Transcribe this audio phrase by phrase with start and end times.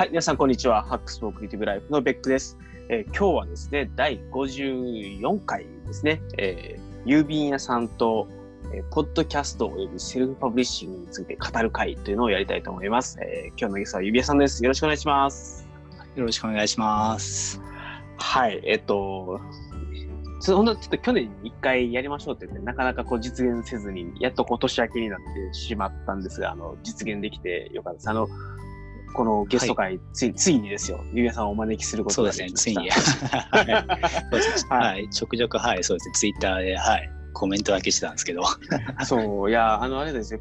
[0.00, 0.82] はい、皆さん、こんにちは。
[0.82, 2.56] Hacks for Creative Life のベックです。
[2.88, 8.26] えー今日はですね、第54回ですね、えー郵便屋さんと、
[8.72, 13.18] えーポッドキャストおよびセルフパブリッシングについて語る会というのをやりたいと思います。
[13.20, 14.64] えー今日のゲストは郵便屋さんです。
[14.64, 15.68] よろしくお願いします。
[16.16, 17.60] よろしくお願いします。
[18.16, 19.38] はい、えっと、
[20.40, 28.08] ちょほんとちょっと去年に一回やりましょうって言って、なかなかこう実現せずに、やっとこう年明けになってしまったんですが、あの、実現できてよかったです。
[28.08, 28.26] あの、
[29.12, 32.90] このゲスト会、ついついにですよ、ゆうやさんをお招きすることそうですね、ができまついに。
[32.90, 33.56] した。
[33.58, 33.80] はい
[34.30, 34.92] そうですねはい。
[34.94, 38.42] はい、ちょくちょく、はい、そうですね、ツイッターで、はい、コメントだけしてたんですけど、
[39.04, 40.40] そう、いや、あの、あれですよ、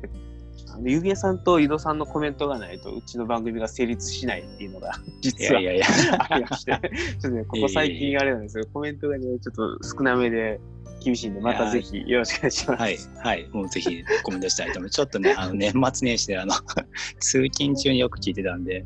[0.84, 5.86] ゆうやさんと井戸さんのコメントがないと、うちの番組が成立しないっていうのが、い実はいややいや、
[6.30, 6.80] ありまして、ちょ
[7.18, 10.60] っとね、ここ最近あれなんですよ、コメントがね、ちょっと少なめで
[11.00, 12.82] 厳しいんで、またぜひよろしくお願いします。
[12.82, 14.96] はい、はい、もうぜひコメントしたいと思います。
[14.96, 16.54] ちょっとね、あの年末年始で、あの、
[17.20, 18.86] 通勤中によく聞いてたんで、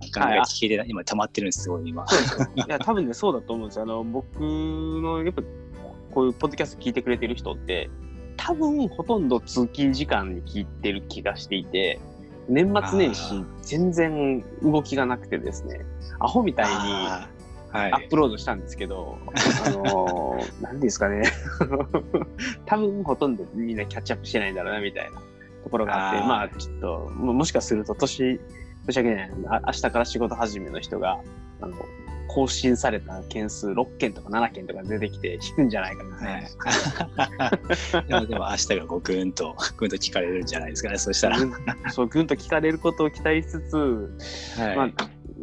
[0.00, 2.04] なかなか聞いてない、今溜まってるんです、すごい今。
[2.56, 3.82] いや、 多分ね、そうだと思うんですよ。
[3.82, 5.42] あの、僕の、やっぱ、
[6.12, 7.90] こういうポッドキャスト聞いてくれてる人って、
[8.36, 12.00] 多分、ほとんど通勤時間に聞いてる気がしていて、
[12.48, 15.80] 年末年始あ、全然動きがなくてですね、
[16.18, 16.72] アホみたいに
[17.72, 17.92] はい。
[17.92, 19.18] アップロードしたんですけど、
[19.66, 21.22] あのー、 なんですかね、
[22.66, 25.20] 多分、ほとんどみんなキャッチアップしてないんだろうな、みたいな
[25.64, 28.40] ところがあって、まあ、ちょっと、ももしかすると、年、
[28.86, 31.18] 年明けないあ明日から仕事始めの人が、
[31.60, 31.74] あの、
[32.28, 41.38] 更新された件数6件とか7件とか出てきて引くんじゃないかな、はい、 でも、でも明日がこうぐんと、ぐんと聞かれるんじゃないですかね、そしたら。
[41.38, 41.52] うん
[41.90, 44.76] そう、ぐんと聞かれることを期待しつつ、はい。
[44.76, 44.90] まあ、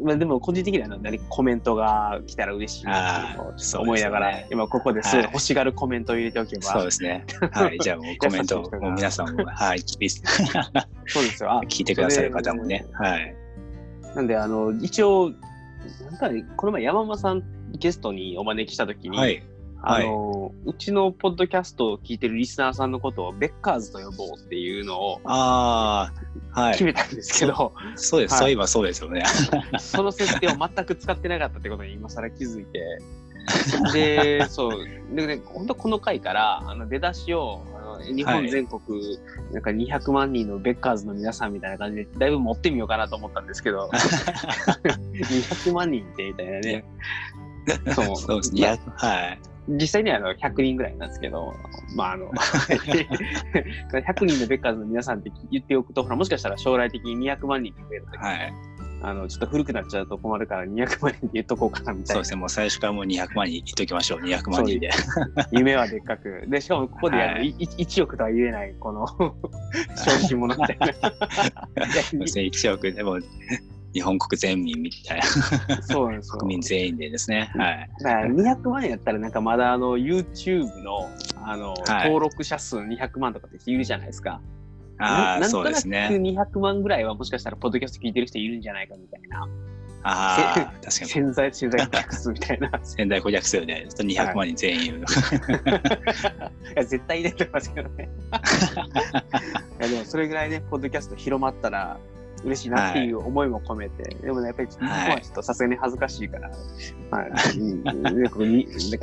[0.04, 0.90] まあ、でも個人的には
[1.30, 3.36] コメントが来たら嬉しいな
[3.72, 7.26] と思いながら、ね今ここですごい欲しがるコメントを入れておけば、そうですね。
[7.52, 7.78] はい。
[7.80, 10.24] じゃあもう コメント皆さんも、はい、リス
[11.08, 11.52] そうですよ。
[11.52, 12.86] あ聞いてくださる方もね。
[12.94, 13.36] はい。
[14.16, 15.32] なんで、あの、一応、
[16.10, 17.44] なんかね、この前山間さん
[17.78, 19.44] ゲストにお招きしたときに、はい。
[19.82, 26.12] あの、うちのポッドキャストを聞いてるリスナーさんのことをベッカーズと呼ぼうっていうのをあ
[26.54, 26.74] あ、はい。
[26.74, 28.34] 決めたんですけど、そうです。
[28.34, 29.24] はいそういえばそうですよね。
[29.80, 33.00] その設定を全く使ってなかったってことに今更気づいて、
[33.94, 38.82] で、そう、でね、本当この回から、あの、出だしを、あの日本全国、
[39.52, 43.90] なんか200万人のベッカーズの皆さんみたいな感じで、だいぶ持ってみようかなと思ったんですけど、
[44.84, 46.86] 200万人ってみたいなね。
[47.94, 48.80] そうそうですね。
[48.96, 49.40] はい。
[49.70, 51.54] 実際にはあの100人ぐらいなんですけど、
[51.96, 52.32] まああの、
[53.94, 58.54] 100人のベッカーズの皆さんって言っておくと、ほら、もしかしたら将来的に200万人に増えるとき、はい。
[59.02, 62.38] あの、ちょっと古くなっちゃうと困るから200万人って言っとこうかなみたいうなそですね。
[62.38, 64.20] もう最初からもう200万人言っときましょう。
[64.20, 64.90] 200万人で。
[65.52, 66.44] 夢はでっかく。
[66.48, 69.08] で、しかもここであの、はいい1億とは言えない、この、
[69.96, 70.88] 小心者みたいな。
[70.88, 70.94] い
[72.04, 72.44] そうですね。
[72.44, 73.20] 1億でも、
[73.94, 75.24] 日本国全民みたいや
[75.82, 76.40] そうなんですな、よ。
[76.40, 77.52] 国民全員でですね。
[77.56, 77.90] はい。
[78.04, 81.10] だから200万円やったらなんかまだあの YouTube の
[81.44, 84.42] あの、はい登録者数200万とかって人いるじゃないですか。
[85.00, 86.10] ああ、なそうですね。
[86.12, 89.48] 200万ぐらいはもしかしたらポッドキャスト聞いてる人いるんじゃないかみたいな。
[90.04, 91.10] ああ、確かに。
[91.10, 92.68] 潜在潜在客数みたいな。
[92.68, 95.04] い仙台顧客数で、200万人全員いる。
[96.76, 98.10] や絶対入れてますけどね。
[99.80, 102.00] いやでもそれぐらいね、ポッドキャスト広まったら
[102.44, 106.50] 嬉しいなっていう思いも込めて、でもね、やっぱり日本はちょっとさすがに恥ずかしいから、
[107.12, 107.92] まあ、うんか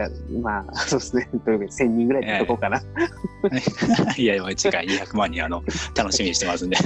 [0.05, 0.11] ら、
[0.41, 2.81] まあ、そうですね、というわけで1000人ぐらいってとこうかな。
[4.17, 5.63] いや、もう次回200万人、あの、
[5.97, 6.77] 楽しみにしてますんで。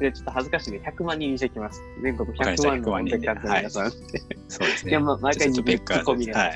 [0.00, 1.80] で、ちょっと恥ずかしいんで、100万人にしてきます。
[2.02, 3.90] 全国わかりました100万の100万人でベッカーズの皆さん。
[4.48, 4.90] そうですね。
[4.90, 6.32] いや、まあ、毎回ちょっとベッカーズツッコミで。
[6.32, 6.50] はい。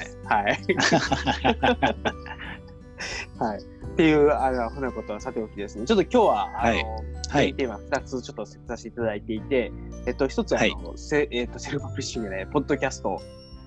[3.39, 3.61] はい。
[3.97, 5.87] っていう、あの、ふなことはさておきですね。
[5.87, 6.85] ちょっと今日は、あの、はい
[7.31, 9.73] はいテーマ2つちょっとさせていただいていて、
[10.07, 13.23] えっと、一つは、あの、せえっと、セルフパブリッシングで、ポッドキャスト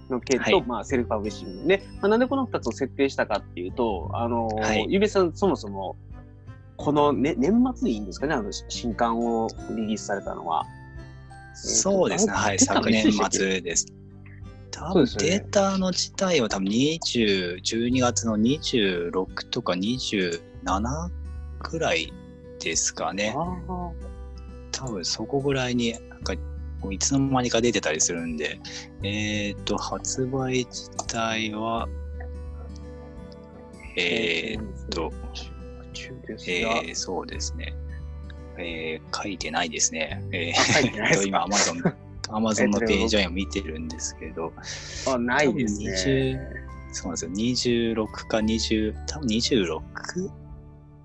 [0.08, 1.84] の系と、はいまあ、セルフパブリッシングね。
[2.00, 5.98] まあ、なんでこの2つを設定したかっていうと、あの、はいゆうべさん、そもそも、
[6.78, 10.64] この、ね、年末でいいんですかね、あの、新刊をリリースされたのは。
[11.56, 12.34] そうですね。
[12.34, 12.60] はい。
[12.60, 13.88] 昨年末です。
[14.72, 20.40] 多分データの自体は多分20、12月の26とか27
[21.60, 22.14] くらい
[22.60, 23.36] ですかね。
[24.72, 26.34] 多分そこぐらいに、なんか、
[26.90, 28.60] いつの間にか出てたりするんで、
[29.04, 31.88] えっ、と、発売自体は、
[33.98, 35.12] えー、っと、
[35.94, 37.74] 中ですえが、ー、そうですね。
[38.58, 40.22] えー、書いてないですね。
[40.32, 41.82] えー、 今、アマゾン、
[42.32, 44.54] アマゾンのページを今見てるんですけど、
[45.08, 45.92] あ、ないですね
[46.90, 46.94] 20。
[46.94, 47.32] そうなんですよ。
[47.32, 49.82] 26か20、多分26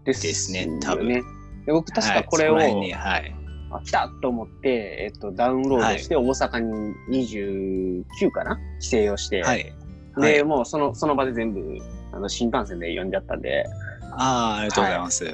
[0.04, 1.22] ですですね多分ね。
[1.66, 3.34] で僕確はいかこれを、そこら辺にはい。
[3.70, 6.94] あ来たと思って、えっと、ダウンロードして、大阪に
[7.26, 8.58] 29かな？
[8.80, 9.64] 帰省をして、はい。
[9.64, 9.72] で、
[10.20, 11.78] はいもうその、その場で全部、
[12.12, 13.64] あの、新幹線で読んじゃったんで、
[14.12, 15.24] ああ、ありがとうございます。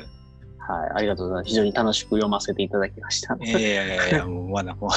[0.71, 1.49] はい、ありがとうございます。
[1.49, 3.37] 非常に楽しく読ませていただきました。
[3.41, 4.91] いやいやいやもうまだもう、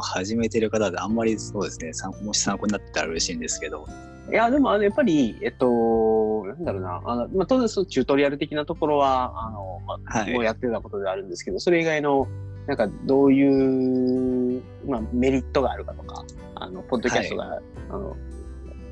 [0.00, 3.86] 始めてる方であんまりそうですね、参もし参考になってたら嬉しいんですけど。
[4.30, 12.28] いや、でも、あの、やっぱり、えっと、なんだろうな、あの、まあ、当然、そのチュートリアル的なところは、あの、まあ、はいもうやってたことではあるんですけど、それ以外の、
[12.66, 16.24] なんか、どういう、まあ、メリットがあるかとか、
[16.54, 17.60] あの、ポッドキャストが、
[17.90, 18.16] あの、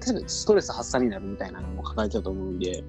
[0.01, 2.83] 確かにストレス発散になるみたいなのも書かれてたと思うんで、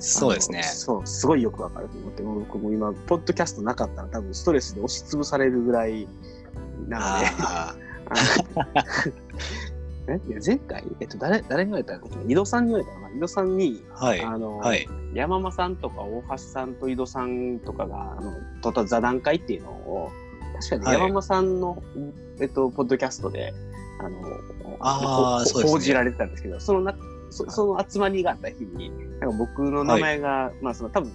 [0.00, 0.62] そうですね。
[0.62, 6.08] そう、すごいよくわかると思って、僕も今、ポッドキャストなかったら多分ストレスで押しつぶされるぐらい
[6.88, 7.90] なので、の
[10.08, 12.08] えいや前回、えっと、誰、誰に言われたの？
[12.26, 13.02] 井戸さんに言われたの？
[13.02, 14.20] かな井戸さんに、あはい。
[14.22, 14.88] あの、はい。
[15.14, 18.32] 山間さんとか大橋さんと井戸さんとかが、あの、
[18.62, 20.10] とった座談会っていうのを、
[20.54, 21.82] 確かにはい山間さんの、
[22.40, 23.52] えっと、ポッドキャストで、
[24.00, 26.94] あの、ほあ報じられてたんですけど、そのな、
[27.30, 28.90] そその集まりがあった日に、
[29.20, 31.12] なんか僕の名前が、まあ、その多分、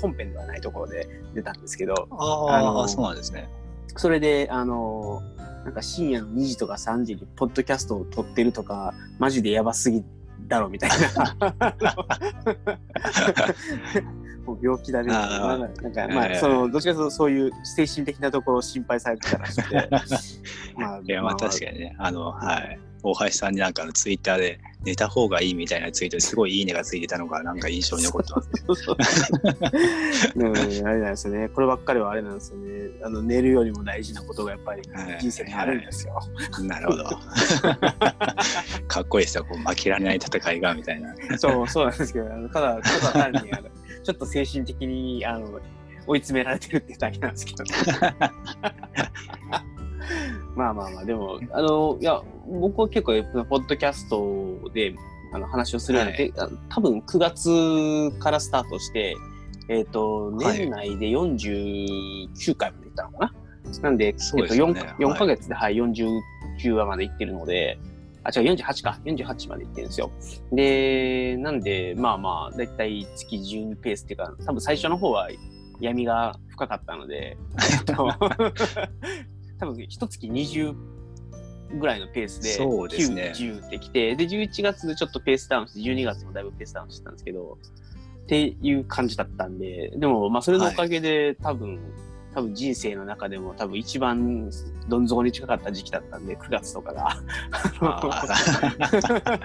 [0.00, 3.48] 本編ではないところで出たんですけど、ああそうなんですね。
[3.96, 5.22] それで、あの、
[5.64, 10.02] なんか深夜の2時とか3時にポッドキャストを撮ってるとか、マジでやばすぎ
[10.48, 11.76] だろみたいな。
[14.46, 15.52] もう病気だねな。
[15.52, 19.88] あーなんか、まあ、ええその、どっちかというとそういう精神的なところを心配されてたらしくて。
[20.76, 22.80] まあ、いや、まあ確かにね、あの、はい。
[23.02, 28.50] 大橋さんになんかツイッターで寝た方がいいみたいなツイートですごいいいねがついてたのがなんか印象に残ってます。
[28.66, 28.96] そうそう
[30.36, 31.48] うん、あれなんですよね。
[31.48, 32.90] こればっかりはあれなんですよね。
[33.04, 36.20] あの寝るよりも大事なことがやっぱりはい人生にあるんですよ。
[36.62, 37.04] なるほど。
[38.88, 39.44] かっこいいですよ。
[39.44, 41.14] こう負けられない戦いがみたいな。
[41.38, 43.68] そう、そうなんですけど、あのただ、ただ単に、あの、
[44.02, 45.60] ちょっと精神的に、あの、
[46.06, 47.64] 追い詰められてるってだけなんですけど、
[50.54, 53.12] まあまあまあ、でも、 あの、いや、僕は結構、
[53.44, 54.94] ポッドキャストで、
[55.32, 59.16] あの、話をするようになって、あの多分9月からスタートして、
[59.68, 63.34] えっ、と、はい年内で49回までいったのかな？
[63.82, 67.78] なんで、そうえっと、4, ですよね4ヶ月で、はい、49話までいってるので、
[68.24, 68.98] あ、違う、48か。
[69.04, 70.10] 48までいってるんですよ。
[70.52, 75.28] で、なんで、まあまあ、だいたい月12ペースっていうか、多分最初の方は
[75.80, 77.36] 闇が深かったので、
[77.72, 78.08] えっと
[79.62, 80.74] 多分一月20
[81.78, 87.58] ぐらいのペースで、そうですね9、10ってきて、で、11月でちょっとペースダウンして、12月もだいぶペースダウンしてたんですけど、
[88.24, 91.78] っていう感じだったんで、でも、まあ、それのおかげで、多分、
[92.34, 94.50] 多分人生の中でも多分一番
[94.88, 97.16] どん底に近かった時期だったんで、9月とかが。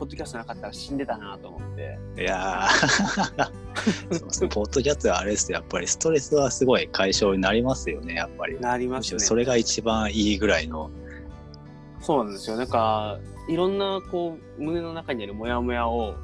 [0.00, 1.98] ポッドキャストなかったら死んでたなと思って。
[2.16, 3.44] いやー
[4.18, 4.48] そうですね。
[4.48, 8.58] ポッドキャストはあれですよやっぱりストレスはすごい解消になりますよね、やっぱり。
[8.58, 9.16] なりますね。
[9.16, 10.90] むしろそれが一番いいぐらいの。
[12.00, 12.56] そうなんですよ。
[12.56, 16.14] なんか、いろんな、こう、胸の中にあるモヤモヤを、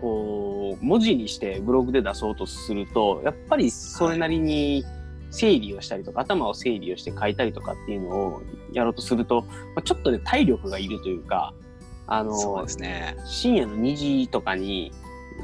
[0.00, 4.84] こう、文字にしてブログで出そうとすると、やっぱりそれなりに
[5.30, 8.42] 整理をしたりとか、頭を整理をして書いたりとかっていうのを
[8.72, 11.54] やろうとすると、まあ、ちょっとね、体力がいるというか、
[12.10, 13.16] あのそうで、すね。
[13.24, 14.92] 深夜の2時とかに、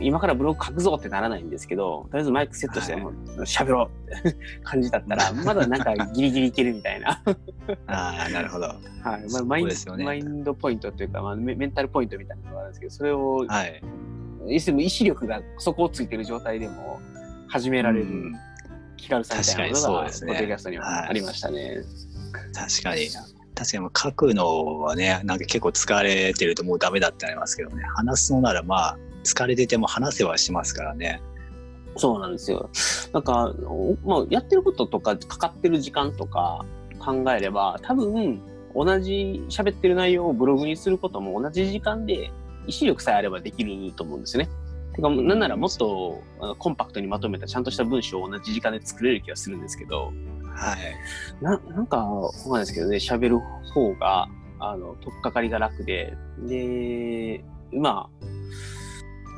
[0.00, 7.22] 今からブログ書くぞってならないんですけど、とりあえずマイクセットして、はいもう喋ろうって 感じだったら、まだなんかギリギリいけるみたいな。
[7.86, 8.66] ああ、なるほど。
[8.66, 8.78] はい。
[9.32, 13.82] まあ、マインねマインドポイントというか、まあメ、メンタルポイントみたいなのがあるんですけど、それを、はい。
[14.48, 17.00] いつでも意志力が底をついてる状態でも
[17.48, 18.32] 始められるうん
[18.96, 21.82] 気軽さみたいなのが、ポッドキャストにははいありましたね。
[22.54, 23.35] 確かに。
[23.56, 31.22] 確かに書くのはね、なんか結構疲れてるともうダメだってなりますけどね、話すのならまあ、疲れてても話せはしますからね。
[31.96, 32.68] そうなんですよ。
[33.14, 33.54] なんか、
[34.04, 36.66] まあ、やってることとか、かかってる時間とか
[36.98, 38.42] 考えれば、多分、
[38.74, 42.30] 同じ喋ってる内容をブログにすることも同じ時間で、
[42.66, 44.50] 意志力さえあればできると思うんですよね。
[44.94, 46.22] てか、なんならもっと
[46.58, 50.12] コンパクトにまとめたちゃんとした文章を同じ時間で作れる気がするんですけど、
[50.56, 51.44] はい。
[51.44, 53.38] ななんか、わかんないですけどね、喋る
[53.72, 58.26] 方が、あの、とっかかりが楽で、で、まあ、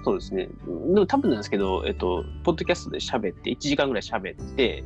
[0.04, 0.48] そうですね。
[0.94, 4.84] でも多分なんですけど、えっと、ポッドキャストで喋って、1時間ぐらい喋って、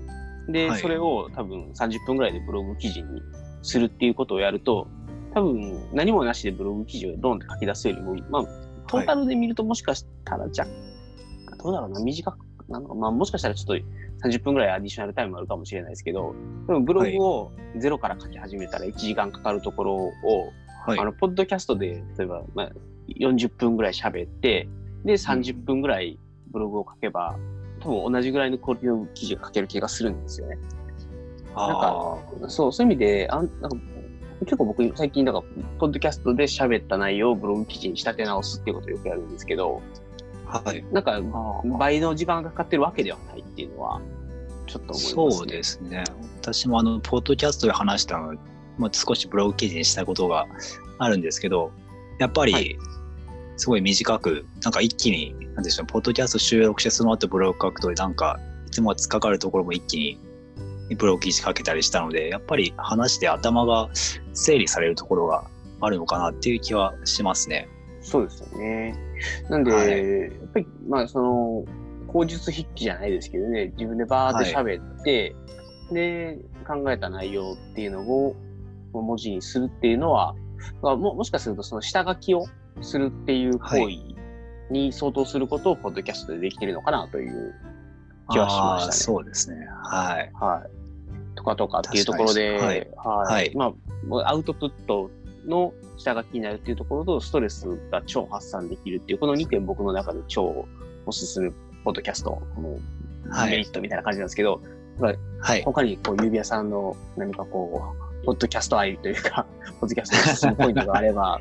[0.49, 3.23] で、はいそれを多分30分ぐらいでブログ記事に
[3.63, 4.89] するっていうことをやると、
[5.35, 8.45] 多分何もなしでブログ記事をドンって書き出すよりも、まあ、
[8.89, 13.77] トータルで見るともしかしたら若干、どうだろうな、短くなのか、まあもしかしたらちょっと
[14.25, 16.35] 30分ぐらいアディショナルタイムあるかもしれないですけど、
[16.67, 20.11] でもブログをゼロから書き始めたら1時間かかるところを、
[20.87, 21.05] はいあ。
[21.05, 22.73] の、ポッドキャストで、例えば、まあ、
[23.09, 24.69] 40分ぐらい喋って、
[25.05, 26.19] で、30分ぐらい
[26.51, 27.37] ブログを書けば、
[27.81, 30.59] 多分同じぐらいのクオリティの記事が書ける気がするんですよね。
[31.55, 33.77] なんか、そう、そういう意味で、あんなんか
[34.45, 35.43] 結構僕、最近、なんか、
[35.79, 39.83] ポッドキャストで喋った内容をブログ記事に仕立て直すっていうことをよくやるんですけど、
[40.61, 40.85] はい。
[40.93, 41.21] なんか、
[41.79, 44.01] 倍の時間がかかってるわけではないっていうのは、
[44.67, 45.33] ちょっと思います、ね。
[45.33, 46.05] そうですね。
[46.41, 48.35] 私もあの、ポッドキャストで話したの、
[48.79, 50.47] まあ、少しブログ記事にしたことが
[50.99, 51.73] あるんですけど、
[52.19, 52.77] やっぱはり、
[53.57, 63.89] すごい短く、なんか一気に、なんでしょう、ポッドキャスト収録して、その後ブログ書くと、なんか、いつもは突っかかるところも一気にブログ記事書けたりしたので、やっぱり話して頭が
[64.33, 65.45] 整理されるところが
[65.81, 67.69] あるのかなっていう気はしますね。
[68.03, 68.97] そうですよね。
[69.49, 71.65] なんで、はいやっぱり、まあ、その、
[72.09, 75.35] 口述筆記じゃないですけどね、自分でバーって喋って、
[75.93, 78.37] で、考えた内容っていうのを
[78.93, 80.35] 文字にするっていうのは、
[80.83, 82.47] まあももしかするとその下書きを
[82.81, 87.55] するっていう行為に相当することをポッドキャストでできてるのかなという
[88.31, 89.67] 気はしましたねそうですね。
[89.85, 90.31] はい。
[90.35, 91.37] はい。
[91.37, 93.73] とかとかっていうところで、はいにはいはいま
[94.25, 95.11] あ、アウトプット
[95.47, 100.67] の下書きになるっていうところと、ストレスが超発散できるっていう、この2点僕の中で超
[101.07, 101.51] おすすめ
[101.85, 102.79] ポッドキャストの
[103.47, 104.61] メリットみたいな感じなんですけど、
[105.01, 105.63] はい。
[105.63, 109.47] 他にこう、指輪さんの何かこう、ポッドキャスト愛というか、
[109.81, 111.41] ポッドキャストのおすすめポイントがあれば、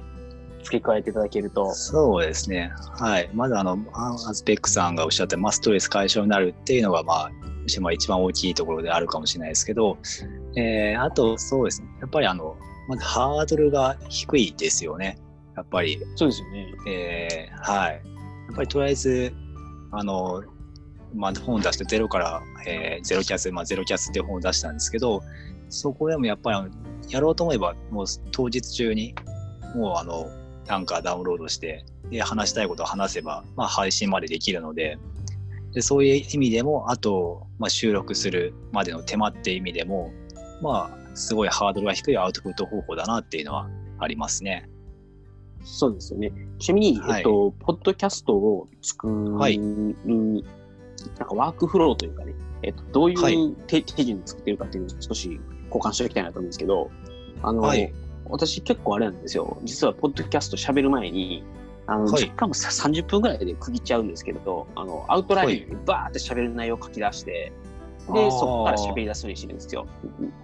[0.63, 1.73] 付け加えていただけると。
[1.73, 2.71] そうですね。
[2.97, 3.29] はい。
[3.33, 7.31] まずあの、あアズペックさんがおっしゃった、まあ、ストレス解消になるっていうのが、まあ
[7.65, 9.97] 一番大きいところであるかもしれないですけど、
[10.55, 11.87] えー、あと、そうですね。
[12.01, 12.57] やっぱりあの、
[12.91, 15.17] まずハードルが低いですよね。
[15.55, 15.97] やっぱり。
[16.15, 16.73] そうですよね。
[16.87, 17.93] えー、はい。
[17.93, 17.99] や
[18.51, 19.33] っぱりとりあえず、
[19.91, 20.43] あの、
[21.15, 25.21] まあ、本出してゼロから、えーゼロキャス、まあ、ゼロキャスっていう本を出したんですけど、
[25.69, 29.15] そこでもやっぱりやろうと思えば、もう当日中に、
[29.73, 30.27] もうあの、
[30.67, 34.97] アンカーダウンロードして、で、話したいことを話せば、まあ、配信までできるので、
[35.71, 40.11] でそういう意味でも、あと、まあ、収録するまでの手間っていう意味でも、
[40.61, 44.69] まあ、すごいハードルが低いアウトプット方法だなっていうのはありますね。
[45.63, 46.31] そうですよね。
[46.59, 49.59] ちなみに、はいえっと、ポッドキャストを作る、はい
[51.17, 56.91] なんかワークフローというかね、えっと、どうはいいう手,、手順で作ってるかっていうのを少し交換しておきたいなと思うんですけど、
[57.41, 57.93] あの、はい
[58.25, 59.57] 私結構あれなんですよ。
[59.63, 61.43] 実はポッドキャスト喋る前に、
[61.87, 67.51] あの、はい時間もさ30分ぐらいで区切っちゃうんですけど、あの、アウトラインにバーって喋る内容を書き出して、
[68.13, 69.87] で、そこから喋り出すようにしてるんですよ。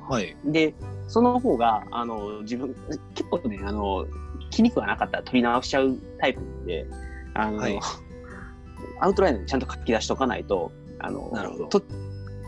[0.09, 0.35] はい。
[0.45, 0.73] で、
[1.07, 2.75] その方が、あの、自分、
[3.15, 4.05] 結構ね、あの、
[4.51, 6.85] 気に食わなかったら取り直しちゃうタイプなんで、
[7.33, 7.79] あの、はい。
[8.99, 11.67] アウトラインでちゃんと書き出しとかないと、あの、なるほど。
[11.67, 11.81] と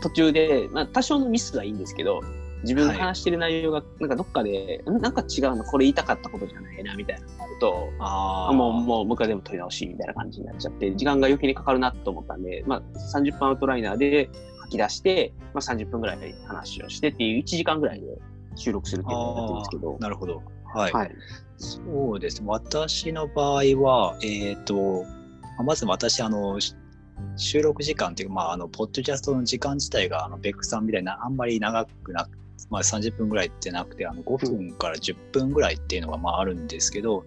[0.02, 2.20] 途中で、まあ、多少のミスはいいんですけど、
[2.62, 3.00] 自分がはい。
[3.00, 8.54] 話してる内容が、なんかどっかで、んなんか違うの、これ言いたかったことじゃないな、みたいなのがあると、あー。
[8.54, 12.82] もう、もう、もう一回でも取り直し、みたいな感じになっちゃって、時間が余計にかかるなと思ったんで、まあ、
[13.14, 14.28] 30分アウトライナーで
[14.59, 18.06] 書き出して、まあ、30分ぐらいで話をしてっていう1時間ぐらいで
[18.56, 20.42] 収録するっていうのをやってるんですけど、なるほど。
[20.74, 20.92] はい。
[20.92, 21.10] はい。
[21.56, 22.48] そうですね。
[22.48, 25.04] 私の場合は、えっ、と、
[25.62, 26.74] まず私、あの、し
[27.36, 32.30] 収録時間っていうか、まあ、あの、ポッドキャストの時間自体が、あの、ベックさんみたいな、あんまり長くなく、
[32.70, 37.24] まあ、30分ぐらいってなくて、あの、5分から10分ぐらいっていうのが、まあ、あるんですけど、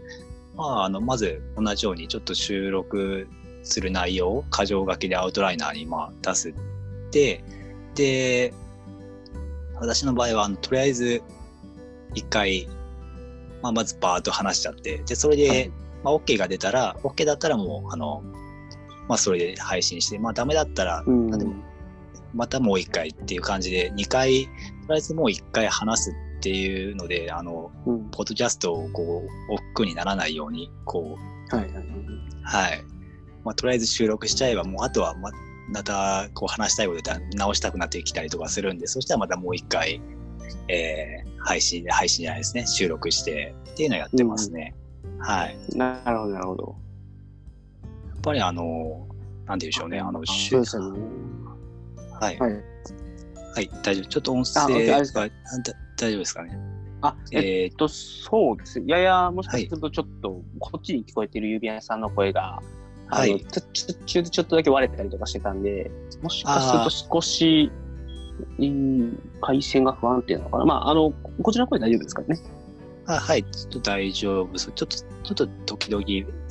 [0.55, 3.27] まあ、あの、まず、同じように、ちょっと収録
[3.63, 6.53] する内容を、箇条書きでアウトライナーに、まあ、出す。
[7.13, 7.43] で、
[7.95, 8.53] で、
[9.75, 11.21] 私の場合は、あの、とりあえず、
[12.15, 12.67] 一回、
[13.61, 15.71] まあ、まずバーッと話しちゃって、で、それで、はい
[16.03, 18.23] まあ、OK が出たら、OK だったらもう、あの、
[19.07, 21.53] まあ、それで配信して、まあ、ダメだったら、うんあでも
[22.33, 24.49] またもう一回っていう感じで、二回、とり
[24.89, 31.15] あえずもう一回話すっていうので、あの、うんポッドキャストをこう、億劫にならないように、こ
[31.51, 31.85] う、はいはいはい。
[32.43, 32.83] はい。
[33.45, 35.29] まあ、とりあえず収録しちゃえば、もうあとはま、
[35.69, 40.01] また、こう話したいことで直したくなってきたりとかするんで、そしたらまたもう一回、
[40.67, 44.75] えー、配信、配信じゃないですね、収録してっていうのをやってますね。
[45.19, 45.57] はい。
[45.77, 46.75] やなるほど、なるほど。
[48.17, 49.05] っぱりあの、
[49.45, 50.99] なんて言うんでしょうね、あの、しそうですよね。
[52.21, 52.39] はい。
[52.39, 52.53] はい。
[52.53, 54.05] はい、大丈夫。
[54.05, 56.57] ちょっと音あ声が大丈夫ですかね？
[57.01, 58.81] あ、えー、と、そうです。
[58.85, 62.61] やや、もしかするとちょっと、こっちに聞こえてる指輪さんの声が、
[63.13, 63.39] はい。
[63.45, 65.91] ちょ途中でちょっとだけ割れたりとかしてたんで、
[66.21, 67.71] もしかすると少し、
[68.57, 70.65] うん回線が不安定なのかな。
[70.65, 72.39] まあ、あの、こちらの声大丈夫ですかね。
[73.05, 74.71] あはい、ちょっと大丈夫です。
[74.73, 76.03] ちょっと、ちょっと時々、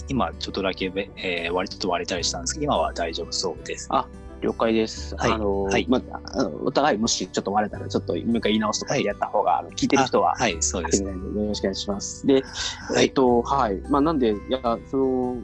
[0.09, 3.88] 今ちょっとだけ、えー割ちょっと割れたりしたんですけど、今は大丈夫そうです。
[3.90, 4.07] あ
[4.42, 5.14] 了解です。
[5.16, 11.02] はいあの、はいまあ、お互いもしちょっと割れたら、ちょっともう一回言い直すとかはいやった方が、あの聞いてる人は、あはい、そうです。
[11.02, 12.26] よろしくお願いします。
[12.26, 13.81] で、はいえっと、はい。
[13.88, 15.37] まあ、なんで、いや、その、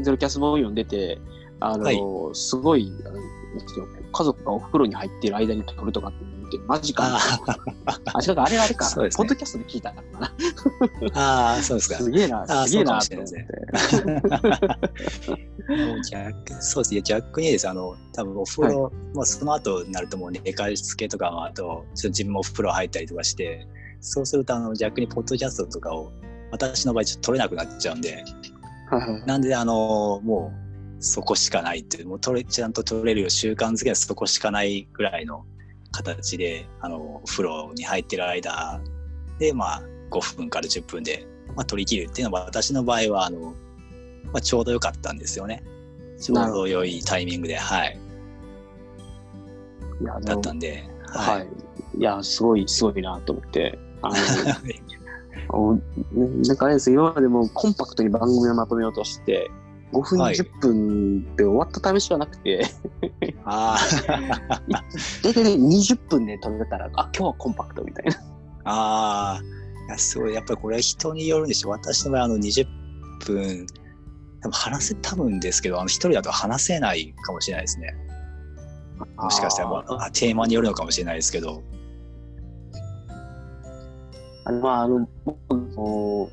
[0.00, 1.20] ゼロキャス本を読んでて、
[1.60, 2.00] あの、はい
[2.34, 2.90] すごい、
[4.12, 7.16] 家族がお風呂に入っている間に撮るとかって、って、マジか。
[7.16, 7.18] あ、
[8.26, 10.34] 違うか、あれあれか、ねポッドキャストで聞いたのかな。
[11.14, 11.96] ああ、そうですか。
[11.96, 13.26] すげえな、あすげえな思れって。
[16.60, 17.68] そうですね、逆にです。
[17.68, 23.66] あの、多分お風呂、もうその後になるともう寝かしつけとかも、あと、ちょっと自分もお風呂入ったりとかして、
[24.00, 26.12] そうすると、あの、逆にポッドキャストとかを、
[26.50, 28.24] 私の場合ちょっと取れなくなっちゃうんで、
[29.26, 30.52] なんで、あの、も
[30.98, 35.44] う、そこしかないっていう、もう取れ、ちゃんと取れるよう習慣づけはそこしかないぐらいの
[35.90, 38.80] 形で、あの、お風呂に入ってる間
[39.38, 43.54] で、まあ、5分から10分で、まあ、取り切るっていうのは、私の場合は、あの、
[44.26, 45.64] まあ、ちょうど良かったんですよね。
[46.20, 47.98] ちょうど良いタイミングで、はい、
[50.00, 51.98] だっもたんで、はい。
[51.98, 53.78] いや、すごい、すごいなと思って。
[54.02, 54.91] あの お
[56.44, 59.50] なんかあれです今までもコンパクトに番組をまとめようとして、
[59.92, 62.64] 5分、はい10分で終わった試しはなくて、
[63.44, 63.76] あ
[65.22, 68.16] 大体ね、20分で撮れたら、あ、今日はコンパクトみたいな。
[68.64, 69.42] あ、ああ、
[69.88, 71.72] いや、すごい、やっぱりこれは人によるんでしょう。
[71.72, 72.66] 私の場合、あの、20
[73.26, 73.66] 分、
[74.40, 77.94] 多分話せ、多分ですけど、あの、一人だと話せないかもしれないですね。
[79.16, 81.62] もしかしたら、まあ、あテーマによるのかもしれないですけど。
[84.44, 85.08] あの、まあ、あの、
[85.76, 86.30] も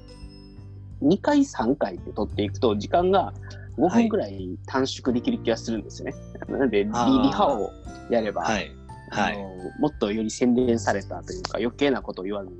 [1.01, 3.33] う2回、3回って撮っていくと、時間が
[3.77, 6.15] 5分ぐらい短縮できる気がするんですよね。
[6.47, 7.71] なので、リハを
[8.09, 8.71] やれば、はい。
[9.11, 9.33] はい。
[9.33, 12.55] あのもっとより洗練されたというか余計なことを言わずに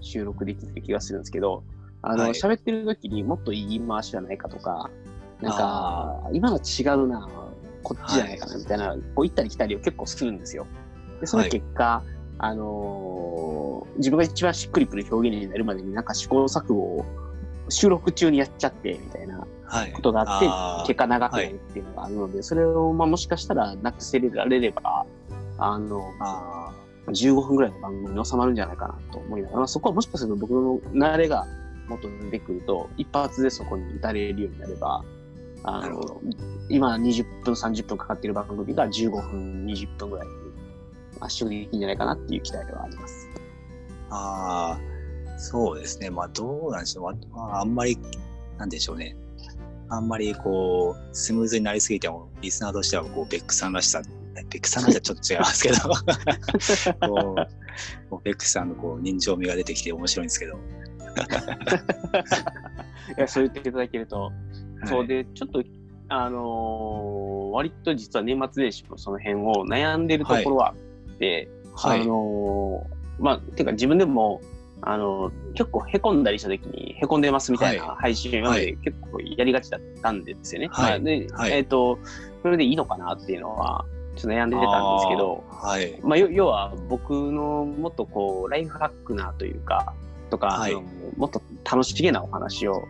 [0.00, 1.62] 収録できる気がするんですけど
[2.02, 4.90] あのはい喋、ってる時にもっと言い回しはないかとか
[5.42, 5.56] なんあ
[6.22, 7.28] か今の違うな
[7.82, 10.66] こっちじゃないかなみたいな、こう行ったり来たりを結構するんですよ。
[11.18, 12.02] でその結果、
[12.42, 13.60] あのー
[13.96, 17.04] 自分が一番しっくりくる表現になるまでになんか試行錯誤を
[17.68, 19.92] 収録中にやっちゃってみたいなはい。
[19.92, 20.86] ことがあってあー。
[20.86, 25.06] 結果長くなるっていうのがあるので、それをまあもしかしたらなくせられれば
[25.58, 26.72] あのあ
[27.08, 31.46] 15分ぐらいの番組に収まるんじゃないかなと思いながら、まあ、そこはもしかすると僕の慣れが
[31.88, 35.04] もっと出てくると、一発でそこに至れるようになれば、
[35.64, 36.20] あの
[36.68, 40.32] 今20分、30分かかっている番組が15分、20分ぐらいに
[41.20, 43.28] 圧縮できるんじゃないかなっていう期待はあります。
[44.10, 46.10] あー、そうですね。
[46.10, 47.14] まあ、どうなんでしょう。
[47.32, 47.98] まあ、あんまり、
[48.58, 49.16] なんでしょうね。
[49.88, 54.02] あんまりこう、スムーズになりすぎても、リスナーとしては、こう、ベックさんらしさ、
[54.34, 55.76] ベックさんらしさちょっと違いますけど、
[58.10, 60.58] こう、ベックさんのこう人情味が出てきて面白いんですけど。
[63.16, 64.30] いやそう言っていただけると、
[64.86, 65.62] そうはいで、ちょっと、
[66.08, 70.76] あのー割と実は年末年始もその辺を悩んでるところはあっ
[71.20, 72.00] て、はい。
[72.00, 74.40] あのーまあ、てか自分でも、
[74.82, 80.68] あのー結構へこんだりした時にへこんでますみたいなは配信を今まで結構やりがちだったんですよね。
[80.68, 80.90] はい。
[80.90, 81.52] まあではい。
[81.52, 81.98] えっ、と、
[82.42, 83.84] それでいいのかなっていうのは、
[84.16, 86.00] ちょっと悩んでたんですけど、はい。
[86.02, 89.94] まあ、要要は僕のもっとこう、ライフハックなというか、
[90.30, 90.74] とか、はい。
[91.16, 92.84] もっと楽しげなお話を、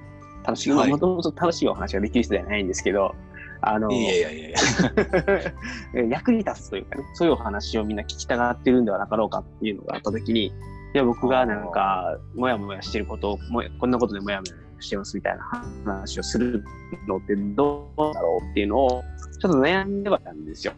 [0.44, 0.90] 楽しげな、はい。
[0.90, 3.14] もともと楽しいお話ができる人ではないんですけど、
[3.62, 4.52] あの、いやいやいやい
[5.94, 6.04] や。
[6.08, 10.52] 役に立つというかね、そういうお話をみんな聞きたがってるんではなかろうかっていうのがあったときに、い
[10.94, 15.44] や、僕がなんか、もやもやしてることを、もやこんなことでもやもやしてますみたいな
[15.84, 16.64] 話をする
[17.06, 19.02] のってどうだろうっていうのを、
[19.40, 20.72] ちょっと悩んではいたんですよ。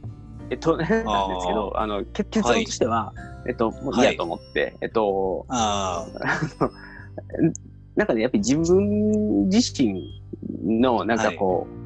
[0.50, 0.94] えっと、なんで
[1.40, 3.14] すけど、あの、結結論としては、
[3.46, 6.06] えっと、もう嫌と思って、えっと、あ
[7.96, 10.22] なんかね、やっぱり自分自身
[10.62, 11.81] の、なんかこう、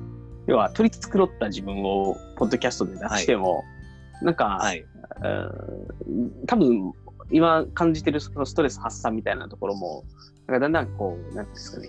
[0.46, 3.64] 要は取り繕った自分をポッドキャストで出しても、
[4.22, 4.80] なんか、あ、はい。
[4.80, 6.92] うん多分
[7.30, 10.04] 今感じてるそのストレス発散みたいなところも、
[10.46, 11.88] なんかだんだんこう、なんですかね、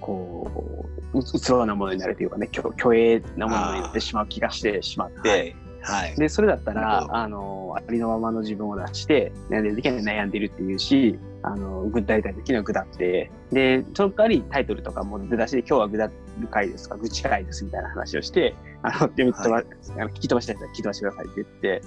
[0.00, 5.56] こう、うつろなものになるというかね、虚虚栄なものになってしまう気がしてしまって、はい。
[5.82, 6.16] はい。
[6.16, 19.62] で、それだったらあの、ありのままの自分を出して、悩んでる時は悩んでるっていうし、あの、具体的には具だって、で、その代わりタイトルとかも出だしで、今日は具だる回ですとか、愚痴回ですみたいな話をして、あの、読み飛ば、は
[19.96, 21.82] あの聞き飛ばしたやつは聞き飛ばしてくださいって言って、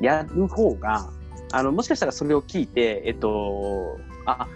[0.00, 1.10] やる方が、
[1.52, 4.48] あの、もしかしたらそれを聞いて、えっと、あ、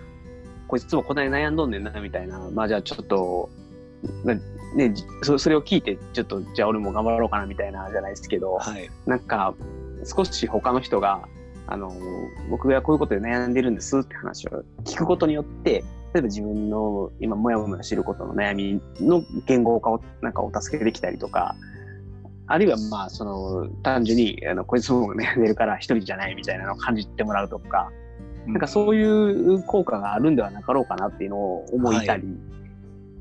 [0.66, 3.50] こいつもこない悩んどんねんな、みたいな、まあじゃあちょっと、
[4.24, 4.34] な
[4.74, 8.88] ね、じそそれを聞いて、ちょっと、じゃあ俺も頑張ろうかな、みたいな、じゃないですけど、はい。
[9.06, 9.54] なんか、
[10.04, 11.28] 少し他の人が、
[11.66, 11.92] あの、
[12.50, 21.54] 僕がこういうことで悩んでるんですって話を聞くことによって、例えば自分の今、もやもやしてることの悩みの言語化をなんかお助けできたりとか、
[22.46, 27.90] あるいはまあ、その、単純に、あの、こいつも悩んでるから一人じゃないみたいなのを感じてもらうとか、
[28.46, 32.24] なんかそういう効果があるんではなかろうかなっていうのを思いたり、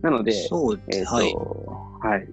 [0.02, 1.34] なので、そうえっ、と、はい。
[2.14, 2.28] はい。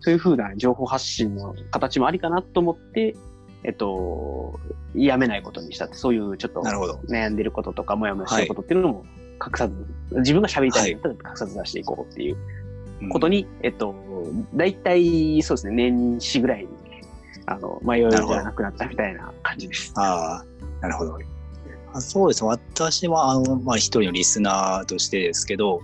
[0.00, 3.14] そういうふうな情報発信の形もありかなと思って、
[3.64, 4.58] えっと、
[4.94, 6.62] やめないことにしたって、そういうちょっと。
[7.08, 9.04] 悩んでることとか、もやもやしてることっていうのも
[9.44, 9.74] 隠さず、
[10.18, 12.36] 自分が喋りたいんだったら隠さず出していこうっていう
[13.10, 13.94] ことに、えっと、
[14.54, 16.68] 大体そうですね、年始ぐらいに、
[17.46, 19.92] あの、迷いがなくなったみたいな感じです。
[19.96, 20.44] ああ、
[20.80, 21.18] なるほど。
[21.94, 22.44] あそうです。
[22.44, 25.82] 私は、あの、まあ、一人のリスナーとしてですけど、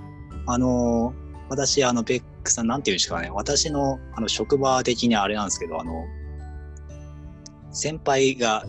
[0.50, 1.14] あの、
[1.50, 6.06] 私、あの、ベックさん、なんていうんですかね、私の、あの、職場的にあれなんですけど、あの、
[7.70, 8.64] 先輩が、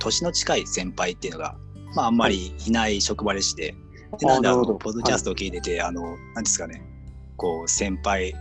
[0.00, 1.56] 年の近い先輩っていうのが、
[1.94, 2.70] まあ、あんまりい。
[2.72, 3.76] ない職場でして、
[4.18, 6.82] でなんで、あの、ポッドキャストを聞いてて、あの、なんですかね、
[7.36, 8.34] こう、先輩、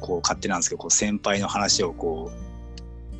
[0.00, 2.46] こう、勝手なんですけど、こう、先輩の話を、こう、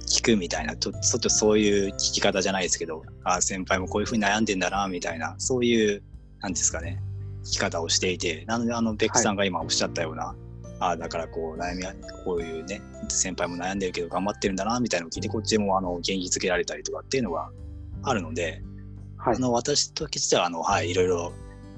[0.06, 6.02] 聞くみたいなちょちょっとそういう聞き方じゃないですけどあ先輩もこういうふうに悩んでんだなみたいなそういう
[6.38, 7.02] なんですかね
[7.46, 10.37] 聞き方をしていてなのであのベックさんが今おっしゃったような、はい、
[10.80, 17.50] あだからこう悩みはこういうね先輩も悩んでるけど頑張ってるんだなみたいなのを聞いてこっちもあの元気づけられたりとかっていうのが
[18.02, 18.62] あるので、
[19.16, 21.32] はい、あの私としてはあの、はい、いろいろ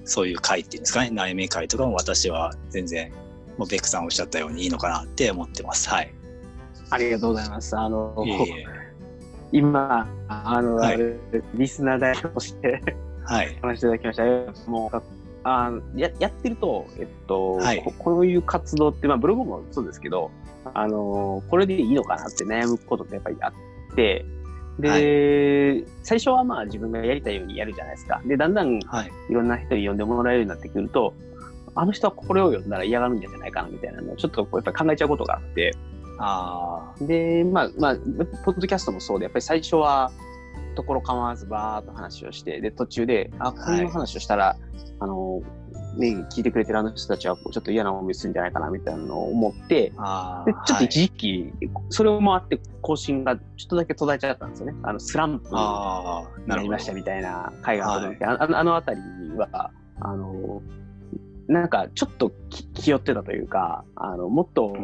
[0.05, 3.13] そういう会っていうんですかね悩み会とかも私は全然
[3.59, 5.89] もうベックさんおっしゃったようにいいのかなって思ってます。
[5.89, 6.13] はい
[6.91, 7.77] ありがとうございます。
[7.77, 8.25] あの、
[9.53, 10.99] 今、あの、はい、
[11.55, 12.83] リスナー代表として
[13.29, 14.17] はい、話していただきまし
[14.65, 14.71] た。
[14.71, 15.03] もう
[15.49, 20.31] あややってると、えっと、はい、ここういう活動って、まあ、ブログもそうですけど、
[20.75, 23.53] あのこれでいいのかなって悩むことってやっぱりあっ
[23.95, 24.25] て、
[24.79, 24.99] で、は
[25.87, 28.21] い、最初はまあ自分がやりたいようにやるじゃないですか。
[28.25, 29.33] で、だんだんい。
[29.33, 31.15] ろんな人に呼んでもらえるようになってくると、
[31.75, 35.73] あの人はこれを読んだら嫌がるんじゃないかなみたいなのをちょっとこうやっぱ考えちゃうことがあって、
[36.19, 37.97] あで、まあ、まあ、
[38.45, 40.11] ポッドキャストもそうで、やっぱり最初は、
[40.79, 44.57] ところ構わずバーっと話をして、で、途中で、あ、こんな話をしたら、はい、
[45.01, 45.43] あの、
[45.97, 54.75] ね、聞いてくれてるあの人たちはちょっと嫌な思いするんじゃないかなみたいなのを思って、でちょっと一時期、はい、それもあって更新がちょっとだけ途絶えちゃったんですよね。
[54.85, 55.53] あのスランプに
[56.47, 58.99] なりましたみたいな会があるので、ああの辺
[59.33, 60.63] りは、あの、
[61.49, 62.31] なんかちょっと
[62.75, 64.77] 気負ってたというか、あの、もっと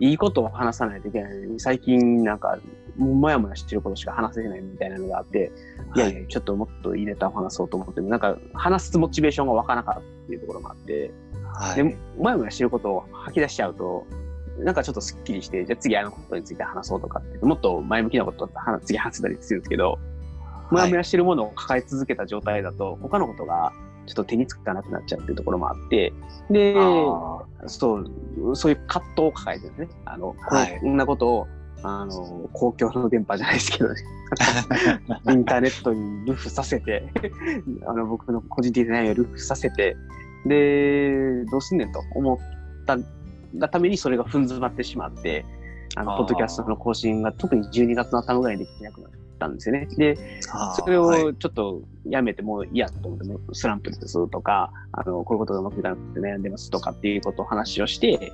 [0.00, 2.58] いいことを話さないといけないのに、最近なんか、
[2.96, 5.52] もやもやしてることしか話せないみたいなのがあって、
[5.94, 11.12] い、やいや、ちょっともっといいネタを話そうと思っても、なんか話すモチベーションが湧かなかったっていうところもあって、
[11.54, 14.04] はい、で、もやもやしてることを吐き出しちゃうと、
[14.58, 18.50] なんかちょっとスッキリして、じゃあ次あのことについて話そうとかって、もっと前向きなこと
[18.84, 20.00] 次話せたりするんですけど、
[20.72, 23.72] もやもやしてるものを抱え続けた状態だと、他のことが
[24.08, 26.12] ちょっと手につかなくなっちゃうっていうところもあって、
[26.50, 26.74] で、
[27.66, 29.88] そう、そういう葛藤を抱えてるね。
[30.04, 31.48] あの、はい、こんなことを、
[31.82, 33.94] あの、公共の電波じゃないですけどね。
[35.30, 37.08] インターネットにルフさせて
[37.86, 39.96] あの、僕の個人的な悩みをルフさせて、
[40.46, 42.38] で、どうすんねんと思っ
[42.86, 42.98] た
[43.56, 45.44] がためにそれが踏ん詰まってしまって、
[45.96, 49.88] あの、ポッドキャストの更新が特に12月の頭ぐらいにできなくなったんですよね。
[49.96, 58.32] で、それをちょっとやめてもう嫌と思って、スランプですとか、あの、こういうことがうまくいかなくて悩んでますとかっていうことを話をして、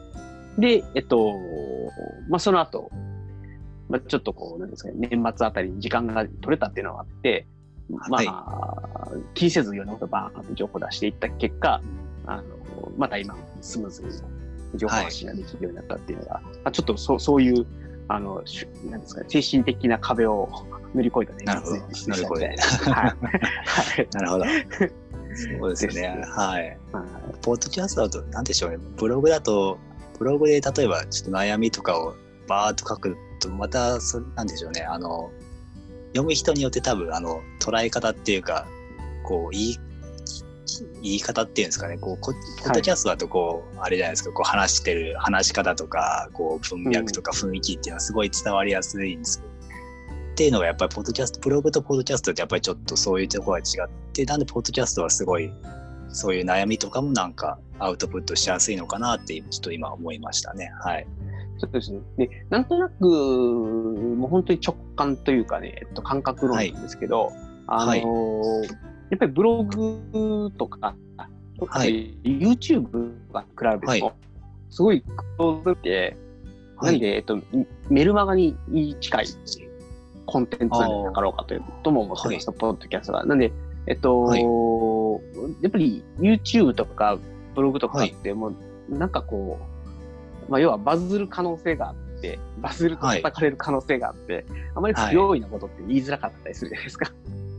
[0.59, 1.35] で、えっと、
[2.29, 2.91] まあ、その後、
[3.89, 7.47] まあ、ちょっとこう、なんですかね、年末あたりに時間が取れたっていうのがあって、
[7.89, 11.83] まあ、はい、気にせずいろんなことバーンって情報を出していった結果、
[12.27, 12.43] あの、
[12.97, 14.09] また今、スムーズに
[14.77, 17.67] 情報発信ができるようになったっていうのが、はい、ちょっとそうそういう、
[18.09, 18.43] あの、
[18.91, 20.49] なんですかね、精神的な壁を
[20.95, 21.45] 乗り越えたね。
[21.45, 21.77] なるほど。
[21.77, 23.17] 乗り越えた。
[24.19, 24.45] なるほど。
[25.35, 26.23] そうですね。
[26.29, 26.79] はい。
[27.43, 28.79] ポッドキャストだと、なんでしょうね。
[28.97, 29.79] ブログだと、
[30.19, 32.15] ブログで例えばちょっと悩みとかを
[32.47, 34.83] バーッと書くと、また、そなんでしょうね。
[34.83, 35.31] あの、
[36.09, 38.67] 読む人によって多分、あの、捉え方っていうか、
[39.25, 39.79] こう、言い、
[41.03, 41.99] 言い方っていうんですかね。
[41.99, 44.33] こう、ポッドキャストだとこう、はい、あれじゃないですか。
[44.33, 49.54] こう、話してる話し方とか、こう、文脈とか雰囲気っていうのはすごい伝わりやすいんですけど、
[50.35, 55.49] っていうのがやっぱりポッドキャスト、ブログとポッドキャストってやっぱりちょっとそういうところが違って、なんでポッドキャストはすごい
[56.09, 60.73] そういう悩みとかもなんかアウトプットしやすいのかなってちょっと今思いましたね。
[60.81, 61.07] はい。
[61.59, 62.01] そうですね。
[62.17, 67.35] で、なんとなく、もう本当に直感というかね、えっと、感覚論なんですけど、はい、
[67.69, 68.69] あのーはい、
[69.11, 70.97] やっぱりブログとか、
[71.69, 73.47] はい、YouTube が比
[73.87, 74.13] べると、
[74.71, 76.17] すごいクローズで、
[76.83, 77.39] なんで、えっと、
[77.89, 78.57] メルマガに
[79.01, 79.27] 近い
[80.27, 83.25] コンテンツになかろうかというとも思ってます、ポッドキャストが。
[83.25, 83.53] なんで、
[83.87, 84.43] えっと、はい、
[85.63, 87.19] やっぱり YouTube とか
[87.55, 88.55] ブログとかってもう、
[88.89, 89.59] なんかこ
[90.49, 94.45] う、まあ、要はバズる可能性があって、バズると叩かれる可能性があって、はい、
[94.77, 97.13] あまり不用意なことって言いづらかったりするじゃないですか。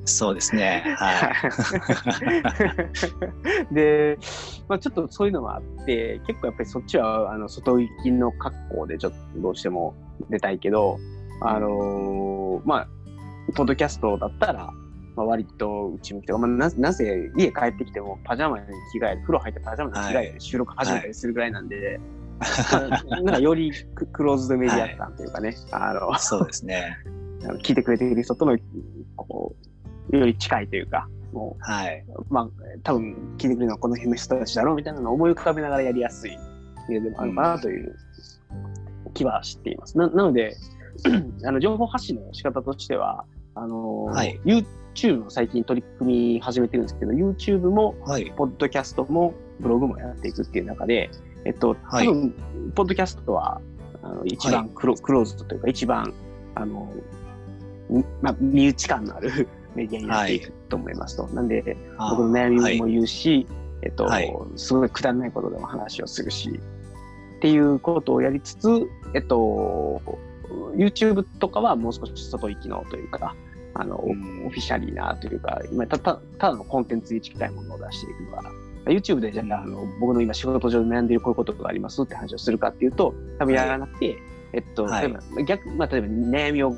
[0.06, 0.96] そうですね。
[0.98, 1.32] は
[3.72, 3.74] い。
[3.74, 4.18] で、
[4.68, 9.96] まあ、ちょっとそういうのもあって、結構やっぱりそっちはあの外行きの格好でちょっとどうしても
[10.30, 10.98] 出たいけど、
[11.42, 12.88] あのー、まあ、
[13.56, 14.74] ポッドキャストだったら、
[15.16, 22.00] まあ、割とうち向きとか、まあ、ななぜ家帰ってきてもパジャマに着替える、風呂入ってパジャマに着替えて収録始めたりするぐらいなんで、
[23.10, 26.98] なんかよりククローズドメディア感というかね、あの、そうですね。
[27.64, 28.58] 聞いてくれている人との、
[29.16, 29.56] こ
[30.12, 32.04] う、より近いというか、もはい。
[32.08, 32.50] う、まあ、
[32.84, 36.38] 多分聞いてくれるのはこの辺の人たちだろうみたいなのを思い浮かべながらやりやすい
[36.90, 37.96] メールでもあるかなという
[39.14, 39.98] 気はしています。
[39.98, 40.56] ななので、
[41.46, 44.40] あの情報発信の仕方としては、あの、はい。
[44.46, 48.32] YouTube を最近取り組み始めてるんですけど、YouTube も、はい。
[48.36, 51.10] ポッドキャストも、ブログもやっていくっていう中で、
[51.46, 52.08] えっと、多はい。
[52.08, 52.32] 分、
[52.76, 53.62] ポッドキャストは、
[54.04, 56.14] あの一番クロ,、クローズドというか、一番、
[56.56, 56.92] あの、
[57.90, 61.28] みまあ、身内感のある メディアになっていくと思いますと。
[61.34, 61.78] なんで、
[62.10, 63.48] 僕の悩みも言うし、
[63.82, 64.34] えっと、はい。
[64.56, 66.60] すごいくだらないことでも話をするし、
[67.38, 70.02] っていうことをやりつつ、えっと、
[70.76, 73.36] YouTube とかはもう少し外行きのというか、
[73.74, 74.46] あの、うん。
[74.48, 78.44] オフィシャリーなというか、今たたただのコンテンツに近いものを出していくのが、
[78.86, 84.18] YouTube でじゃあ,、あの僕の今仕事上で悩んでいるこういうことがありますって話をするかっていうと、多分やらなくて、
[84.54, 85.08] えっと、はい。
[85.08, 86.76] 例えば逆、まあ、例えば悩みを、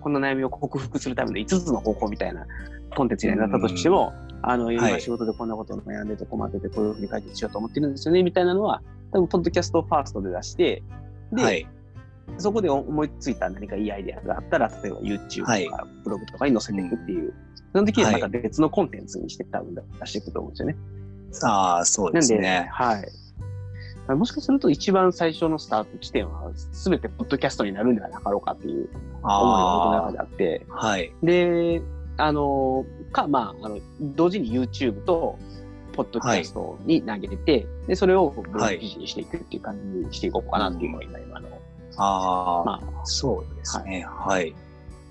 [0.00, 2.46] この悩みを克服するための5つの方法みたいな
[2.96, 5.00] コンテンツになったとしても、あの、今はい。
[5.00, 10.82] 仕事でこんなことを悩んでて困ってて、こういうふうに解決しようと思ってるんですよね、みたいなのは、多分、ポッドキャストをファーストで出して、
[11.32, 11.66] で、はい。
[12.36, 15.68] そこで思いついた何かいいアイデアがあったら、例えば YouTube とかはい
[16.04, 17.34] ブログとかに載せていくっていう、
[17.72, 20.76] その時にはまた別のコンテンツにして多分出していくと思うんですよね。
[21.42, 22.68] ああ、そうなんで、ですね。
[22.72, 24.14] はい。
[24.14, 30.86] もしかすると一番最初のスタート地点は全てポッドキャストになるんではなかろうかっていう思いが僕の中あであって、あ。
[30.86, 31.12] はい。
[31.22, 31.82] で、
[32.16, 35.38] あの、か、まあ、あの、同時に YouTube と、
[35.98, 41.47] ポッドキャストに投げて、で、それをブログ記事にしていくっていう感じにしていこうかなっていうのが今、今の、
[41.98, 44.06] ああ、まそうですね。
[44.08, 44.54] はい。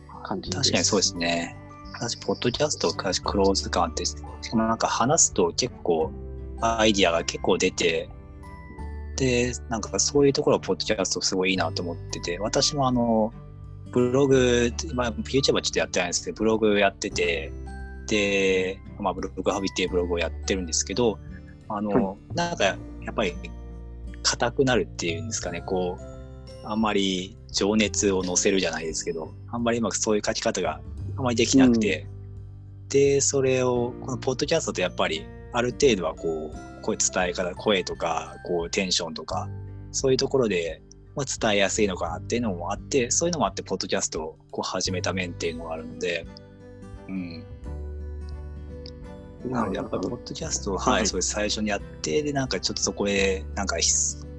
[0.09, 0.49] あ、感じ。
[0.49, 1.55] 確かにそうですね。
[1.93, 6.11] 私、ポッドキャスト、クローズ感って、しかもなんか話すと結構、
[6.61, 8.09] アイディアが結構出て、
[9.17, 13.33] で、なんかそういうところはポッドキャストすごいいいなと思ってて、私もあの、
[13.91, 17.51] ブログ、まあ、YouTube はちょっとやってないんですけど、ブログやってて、
[18.07, 21.19] で、まあ、ブログハビっていうブログをやってるんですけど、
[21.67, 22.77] あの、なんか、や
[23.11, 23.35] っぱり、
[24.23, 26.16] 硬くなるっていうんですかね、こう、
[26.69, 30.81] あんまり情熱を乗せるじゃないですけど、あんまりうまくそういう書き方が
[31.17, 32.07] あまりできなくて、
[32.89, 39.49] で、それを、このポッドキャストってやっぱり、ある程度はこう、声伝え方、声とか、こう、テンションとか、
[39.91, 40.81] そういうところで、
[41.15, 46.25] まあ、伝えやすいのかなっていうのもあって、そういうのもあって、ポッドキャストをこう始めた面っていうのがあるので、
[47.07, 47.43] うん。
[49.49, 51.03] なので、やっぱり、ポッドキャストを、ははい。
[51.03, 51.31] い、そうです。
[51.31, 53.89] 最初にやって、で、なんかちょっとそこへ、なんかひ、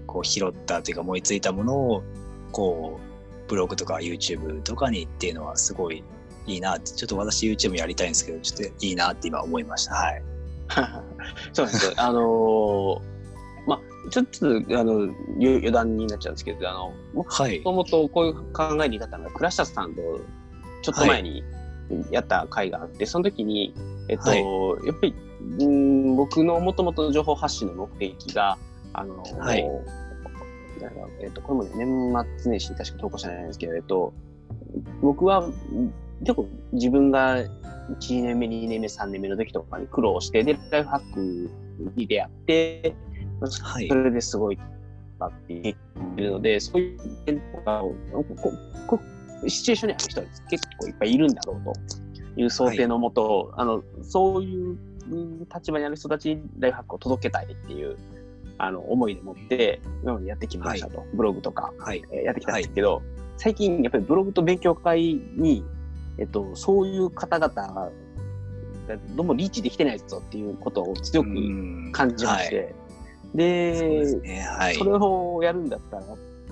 [0.08, 2.02] こう、拾ったというか、思いついたものを、
[2.50, 6.02] こう、ブログとか YouTube とかにっていうのは、すごい
[6.46, 9.94] いいなって、ちょっと私 YouTube やりたいんですけど、ちょっといいなって今思いました。
[9.94, 10.22] はい。
[11.52, 11.92] そうなんですよ。
[11.96, 13.00] あのー
[13.66, 14.46] まあ、ちょっと、
[14.78, 17.62] あの、よ余談になっちゃうんですけど、あの、もはい。
[17.62, 20.00] ともとこういう考えに至ったのが、クラッシャーさんと
[20.82, 21.44] ちょっと前に
[22.10, 23.74] やった回があって、その時に、
[24.08, 25.14] えっと、はいやっぱり、
[25.60, 28.58] うん僕のもともとの情報発信の目的が、
[28.92, 29.64] あの、はい
[31.20, 34.12] えっと、これもね、年末年始に確か投稿してないんですけど、えっと、
[35.02, 37.48] 僕は、うん結構自分が1
[38.24, 41.50] 年目、2年目、3年目の時とかに苦労して、で、ライフハック
[41.94, 42.94] に出会って、
[43.62, 43.94] はいそ。
[43.94, 44.58] れですごい
[45.20, 48.52] なって言ってるので、そういう点とかをこ
[48.88, 49.00] こ
[49.46, 54.76] シチュエーションにある人は結構いっぱいいるんだろうという想定のもと、あのそういう
[55.10, 57.96] うん立場にある人たちにライフハックを届けたいっていう
[58.58, 62.02] あの思いでもって今までやってきましたと、ブログとか、はい。
[62.10, 63.02] えーやってきたんですけど、
[63.36, 65.64] 最近やっぱりブログと勉強会に、
[66.18, 67.90] えっと、そういう方々が
[69.16, 72.50] どうもリーチできてないぞっていうことを強くうん感じまし。
[72.50, 72.74] て、
[73.34, 74.40] でですね。
[74.40, 74.74] はい。
[74.74, 76.04] それをやるんだったら、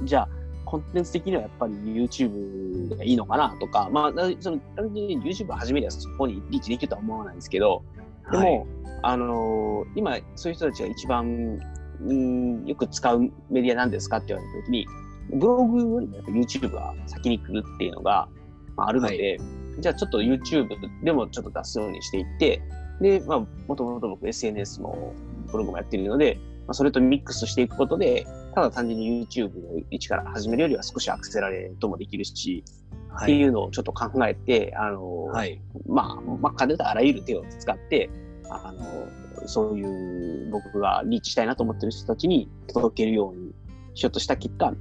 [0.02, 0.28] じゃあ、
[0.64, 7.82] コンテンツ的にはやっぱり YouTube がいいのかなとか、まあ、なその単純に YouTube を始めりゃそこにリーチできるとは思わないんですけど、
[8.30, 8.66] でも、はい
[9.02, 11.58] あのー今、そういう人たちが一番、
[12.00, 14.86] うん、よく使うメディアなんですかって言われたときに、
[15.30, 18.28] ブログよりもやっぱ YouTube が先に来るっていうのが、
[18.76, 19.38] まあ、あるので、
[19.78, 20.68] じゃあちょっと YouTube
[21.02, 22.62] でもちょっと出すようにしていって、
[23.00, 25.14] で、まあ、もともと僕 SNS も
[25.50, 33.32] ブログもやっているので、まあ、それとミックスしていくことで、ただ単純に YouTube の位置から始めるよりは少しアクセラレートもできるし、ってはい。
[33.32, 35.60] いうのをちょっと考えて、あのーはい。
[35.86, 38.10] まあ、まあ、金であらゆる手を使って、
[38.50, 39.08] あの、
[39.46, 43.52] そういう僕がリーチしたいなと思ってる人たちに届けるように
[43.94, 44.72] しようとした結果、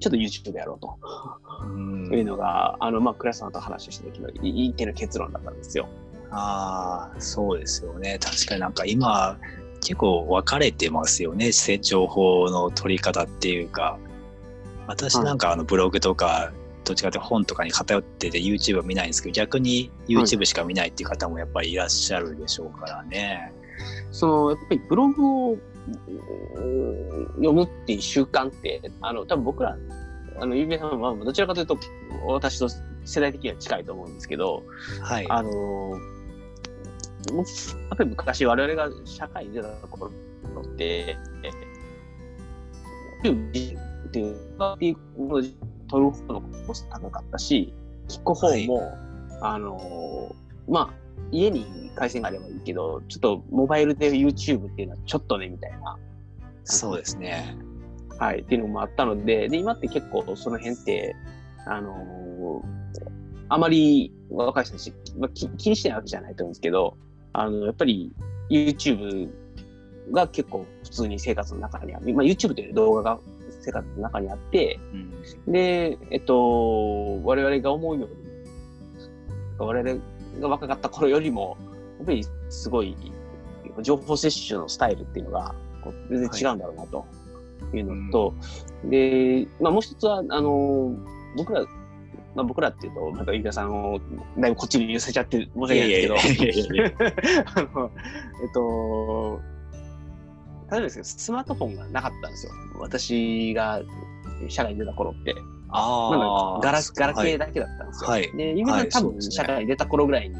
[0.00, 0.98] ちょっと YouTube やろうと。
[2.14, 5.88] いうのが、あの、まあ、クラスさんと話をした時のいい手の結論だったんですよ。
[6.30, 8.18] ああ、そうですよね。
[8.20, 9.38] 確かになんか今、
[9.80, 11.50] 結構分かれてますよね。
[11.52, 13.98] 情報の取り方っていうか。
[14.86, 16.52] 私なんかあのブログとか、
[16.84, 23.52] どっちかというと本とかに偏ってて YouTube は見ないんですけど、逆に YouTube しか見ないっていう方もやっぱりいらっしゃるでしょうからね。
[24.10, 25.56] その、やっぱりブログを
[27.36, 29.76] 読むっていう習慣って、あの、多分僕ら、
[30.40, 31.78] あの、ゆうめさんはどちらかというと、
[32.26, 32.68] 私と
[33.04, 34.62] 世代的には近いと思うんですけど、
[35.00, 35.26] はい。
[35.28, 35.98] あの、
[37.30, 37.42] や
[37.94, 40.10] っぱり昔我々が社会に出た頃
[40.60, 41.16] って、
[43.22, 47.72] っていうか、っていうのを取る方のコスト高かったし、
[48.08, 48.98] 聞く方も、はい、
[49.42, 50.34] あの、
[50.68, 55.98] まあ、家に回線があればいいけど、ちょっとモバイルで YouTube っていうのはちょっとね、みたいな。
[56.64, 57.56] そうですね。
[58.18, 61.16] はい、っていうのもあったので、で、今って結構その辺って、
[61.66, 63.08] あのー、
[63.48, 66.96] あまり若い人たち、まあ、気気にしてないわけじゃないと思うんですけど、
[67.32, 68.12] あの、やっぱり
[68.50, 69.28] YouTube
[70.10, 72.14] が結構普通に生活の中にある。
[72.14, 73.18] まあ、YouTube という動画が
[73.60, 78.16] 生活の中にあって、うん、で、えっと、我々が思うように、
[79.58, 80.00] 我々
[80.40, 81.56] が若かった頃よりも、
[81.98, 82.96] やっぱりすごい
[83.80, 85.54] 情報摂取のスタイルっていうのが
[86.10, 87.06] 全然違うんだろうなと
[87.74, 88.34] いうのと、は
[88.86, 90.94] い、で、まあもう一つは、あの、
[91.36, 91.62] 僕ら、
[92.34, 94.00] まあ僕らっていうと、なんかゆかさんを
[94.38, 96.94] だいぶこっちに寄せちゃって申し訳ないですけど、
[97.54, 97.90] あの、
[98.42, 99.40] えっと、
[100.70, 102.52] 例えばですけど、スマートフォンがなかったんですよ。
[102.80, 103.82] 私が
[104.48, 105.34] 社会に出た頃って。
[105.72, 106.60] ああ。
[106.62, 108.10] ガラガラケーだけだったんですよ。
[108.10, 108.36] はい。
[108.36, 110.36] で、ゆめさん、多分社会に出た頃ぐらいに、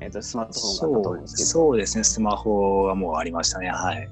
[0.00, 1.46] えっ、と、スマートフォンがあったと思うんですけど。
[1.48, 3.68] そうですね、スマホはもうありましたね。
[3.68, 4.08] はい。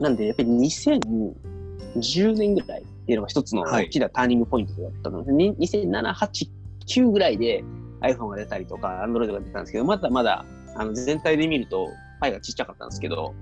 [0.00, 6.48] なんで、やっぱり2010年ぐらいっていうのが一つの大きなターニングポイントだったので、はい、2007、8、
[6.86, 7.64] 9ぐらいで
[8.00, 10.44] iPhone が出たりとか、Android が出たんですけど、まだまだ
[10.76, 11.88] あの全体で見ると、
[12.20, 13.34] パイがちっちゃかったんですけど、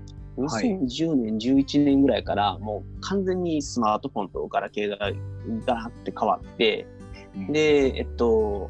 [0.45, 5.11] 2010年、11年ぐらいからもう完全にスマートフォンとガラケーが
[5.65, 6.87] ガラって変わって、
[7.35, 8.69] うん、で、えっと、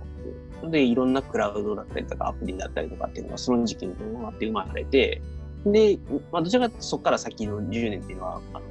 [0.63, 5.21] で、いろんなクラウドだったりとかアプリだったりとかっていうのがその時期にどうなって生まれて、
[5.65, 5.99] で、
[6.31, 8.61] まあ、どちらかとそこから先の10年っていうのは、あの、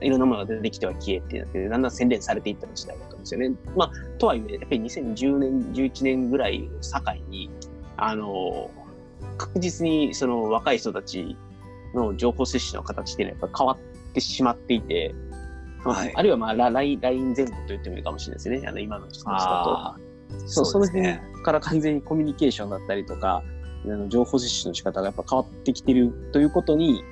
[0.00, 3.54] いろんなものが出てきては消えってなって、だんだん洗練されていった時代だったんですよね。
[3.76, 7.50] まあ、とはいえ、やっぱり2010年、11年ぐらいを境に、
[7.96, 8.70] あの、
[9.38, 11.36] 確実にその若い人たち
[11.96, 15.14] の情報摂取の形っていうのはやっぱ変わってしまっていて、
[15.84, 18.68] はい、あるいはまあ LINE 前後と言ってもいいかもしれないですね。
[18.68, 20.06] あの今の人たちだと。
[20.48, 23.42] そう、その辺から完全にコミュニケーションだったりとか、
[23.84, 27.04] あの情報摂取の仕方がやっぱ変わってきてるということに、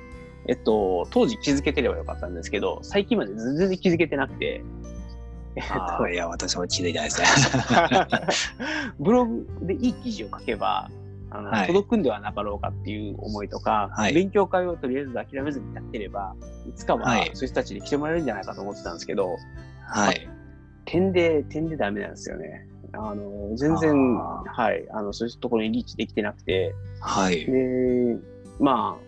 [0.47, 4.63] えっと、当時気づけてればよかったんですけど、最近まで全然気づけてなくて、
[5.55, 5.63] えっ
[5.97, 7.27] と、いや、私も気づいてないですね。
[8.99, 10.89] ブログでいい記事を書けば、
[11.37, 16.35] あの、はい、届くんではなかろうかっていう思いとか、はい、勉強会をとりあえず諦めずにやってれば、
[16.67, 19.37] いつかはそういう人たちに来てもらえるんじゃないかと思ってたんですけど、
[19.87, 20.29] はい。
[20.85, 22.67] 点で、点でダメなんですよね。
[22.93, 27.45] あの、全然、はい、あの、そういうところにリーチできてなくて、はい。
[27.45, 28.17] で、
[28.59, 29.05] まあ、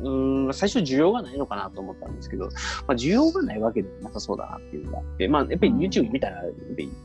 [0.00, 2.50] うん最初需要がないのかなと思ったんですけど、ま
[2.88, 6.44] あ、需要がないわけでもなさそうだなっていうのがあって、まあ、やっぱり YouTube 見たら、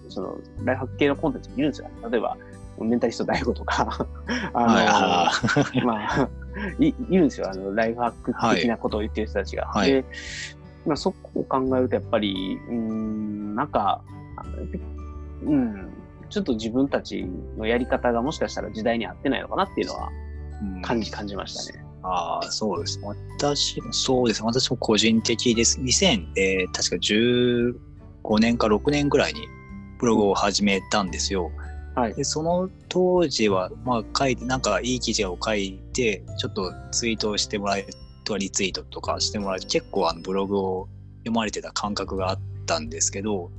[0.09, 1.89] その、ライフハック系のコンテンツ見るんですよ。
[2.09, 2.37] 例えば、
[2.79, 4.07] メンタリスト大悟とか
[4.53, 5.31] あ
[5.75, 6.29] の、 まあ
[6.79, 7.49] い、いるんですよ。
[7.49, 9.65] あの、ライフハック的なことを言ってる人たちが。
[9.65, 10.05] はい、で、
[10.85, 14.01] まあ、そこを考えると、やっぱり、うん、なんか、
[15.43, 15.89] うん、
[16.29, 17.25] ちょっと自分たち
[17.57, 20.09] のやり方がもしかしたら時代に合ってないのかなっていうのは
[20.81, 21.85] 感じ、感じましたね。
[22.03, 22.99] ああ、そうです。
[23.37, 24.43] 私もそうです。
[24.43, 25.79] 私も個人的です。
[25.79, 26.95] 2000、えー、確か
[28.35, 29.41] 15年か6年ぐらいに
[29.99, 31.51] ブログを始めたんですよ。
[31.95, 37.85] はい、でその当時は、まあ、書いてなんかいい記事を書いてちょっとツイートしてもらえ
[38.23, 40.87] とかリツイートとかしてもらえ結構あのブログを
[41.19, 43.51] 読まれてた感覚があったんですけど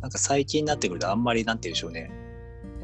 [0.00, 2.12] なんか最近になってくるとあんまりなんて言うんでしょうね。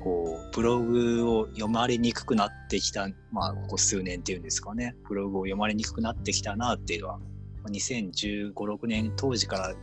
[0.02, 4.96] こうブログを読まれにくくなってきたまあここ数年っていうんですかね。
[5.08, 7.20] ブログを読まれにくくなってきたなっていうのは
[7.68, 9.74] 2015、6年当時から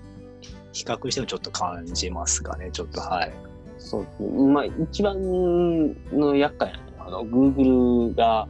[0.74, 2.70] 比較してもちょっと感じますかね。
[2.72, 3.49] ちょっとはい。
[3.80, 4.48] そう。
[4.48, 5.18] まあ、一番
[6.12, 8.48] の厄介なのは、あの、Google が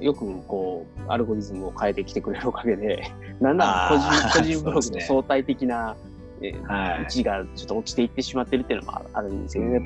[0.00, 3.02] よくこう、アルゴリズムを変えてきてくれるおかげで、
[3.40, 5.96] なんなら個人 個人ブログの相対的な、
[6.40, 6.54] ね、
[7.00, 9.80] 位置がちょっと落ちていってしまってるっていうのもあるんですよね。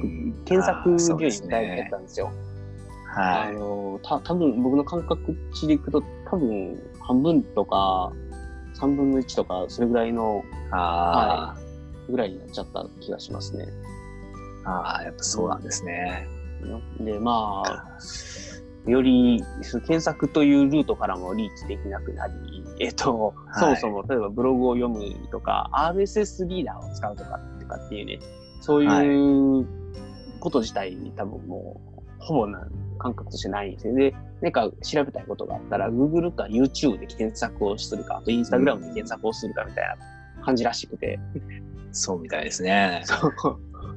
[0.45, 2.31] 検索順位みたいなやったんですよ。
[3.07, 3.49] はい。
[3.49, 8.13] あの、た多分僕の感覚値でいくと、多分半分とか、
[8.75, 11.57] 3分の1とか、それぐらいの、は
[12.09, 13.67] い、ぐらいになっちゃった気がしますね。
[14.65, 16.27] ああ、やっぱそうなんですね。
[17.01, 17.99] で、まあ、
[18.91, 22.35] より検索というルートからもリーチできなくなり、
[22.81, 25.01] えっと、はいそもそも例えばブログを読む
[25.31, 28.19] とか、RSS リーダーを使うとかとかっていうね、
[28.61, 29.67] そういう
[30.41, 32.67] こと自体に多分もう、ほぼな
[32.99, 33.95] 感覚としてないんですよ。
[33.95, 41.19] で、なんか調べたいことがあったら、Google か YouTube で検索をするか、あと Instagram で検索をするかみたいな感じらしくて、
[41.93, 43.03] そうみたいですね。
[43.05, 43.33] そう、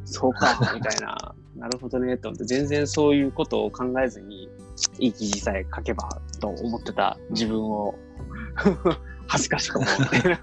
[0.06, 1.36] そうか、みたいな。
[1.58, 4.50] なるほどね、と思って、全然そういうことを考えずに、
[5.00, 7.94] いい記事さえ書けばと思ってた自分を、
[9.28, 10.18] 恥ずかしく思って。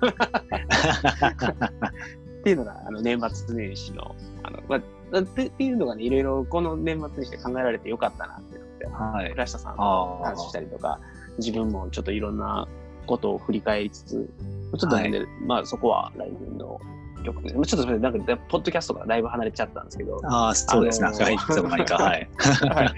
[2.41, 9.31] っていうのが、あの、年末年始の、あの、まあ、ってっていうのがね、いろいろこの年末年始で考えられてよかったなっていうので、はい。
[9.33, 9.83] 倉下さんと
[10.23, 11.01] 話したりとか、
[11.39, 12.69] 自分もちょっといろんな
[13.07, 16.81] ことを振り返りつつ、ちょっとなんで、まあそこは来年の
[17.25, 21.09] 曲で、まあちょっとなんか、ポッドキャストからだいぶ離れちゃったんですけど、ああ、そうですね。
[21.09, 21.35] あのーはい。
[21.35, 21.95] いつのか。
[21.97, 22.29] はい。
[22.69, 22.95] はい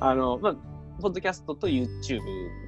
[0.00, 0.56] あの、まあ、
[1.00, 2.20] ポッドキャストと YouTube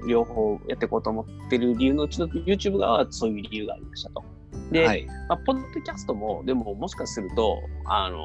[0.07, 4.23] 両方やっていこうと思ってる理由のちょっと YouTube 側はそういう理由がありましたと。
[4.71, 5.05] で、はい。
[5.29, 8.21] まあ、ポッドキャストも、でももしかすると、あの、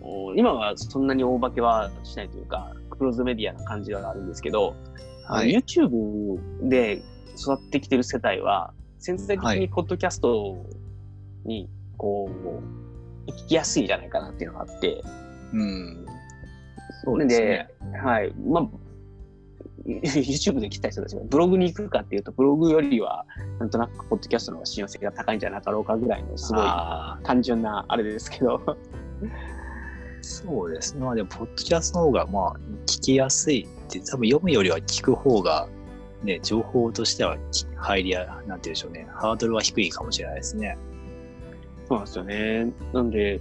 [0.00, 4.74] お今はそんなに大化けはしないというか、クローズメディアな感じがあるんですけど、
[5.24, 7.02] はい YouTube で
[7.36, 10.64] 育ってきてる世帯は、潜在的はいにポッドキャスト
[11.46, 15.02] に、こう、行きやすいんじゃないかなっていうのがあって、
[15.52, 16.06] うん。
[17.04, 17.68] そうですね
[18.02, 18.32] はい。
[18.34, 18.68] まあ、
[19.86, 23.24] YouTube で来た人たちがブログに行くかっていうと、ブログよりは、
[23.60, 28.56] なんとなくポッドキャストの方が信用性が高いんじゃなかろうかぐらいの、すごいあ単純なあれですけど。
[28.56, 28.76] ー
[30.22, 31.04] そうですね。
[31.04, 32.52] まあでも、ポッドキャストの方が、まあ、
[32.86, 35.68] 聞きやすいって、多分読むよりは聞く方が、
[36.24, 39.06] ね、情報としてはき入りや、なんて言うんでしょうね。
[39.14, 40.76] ハードルは低いかもしれないですね。
[41.88, 42.72] そうなんですよね。
[42.92, 43.40] なんで、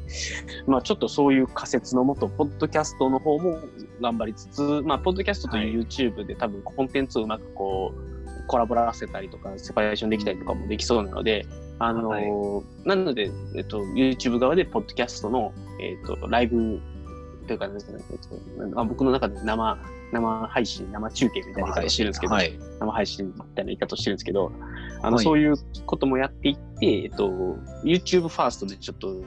[0.68, 3.60] まあちょっとそういう仮説のもと、ポッドキャストの方も
[4.02, 11.46] 頑張りつつ、まあ、ポッドキャストという YouTube で多分コンテンツをうまくこう、コラボらせたりとか、セパレーションできたりとかもできそうなので、
[11.80, 16.80] あのーなので、えっと、YouTube 側でポッドキャストの、えっと、ライブ
[17.48, 19.78] というか、ね、えっとまあ、僕の中で生、
[20.12, 22.60] 生配信、生中継みたいな言い方をしてるんですけど、はい。
[22.80, 24.52] 生配信みたいな言い方をしてるんですけど、
[25.02, 27.30] あの、はいそういうこともやっていって、えっと、
[27.84, 29.24] YouTube ファーストでちょっと、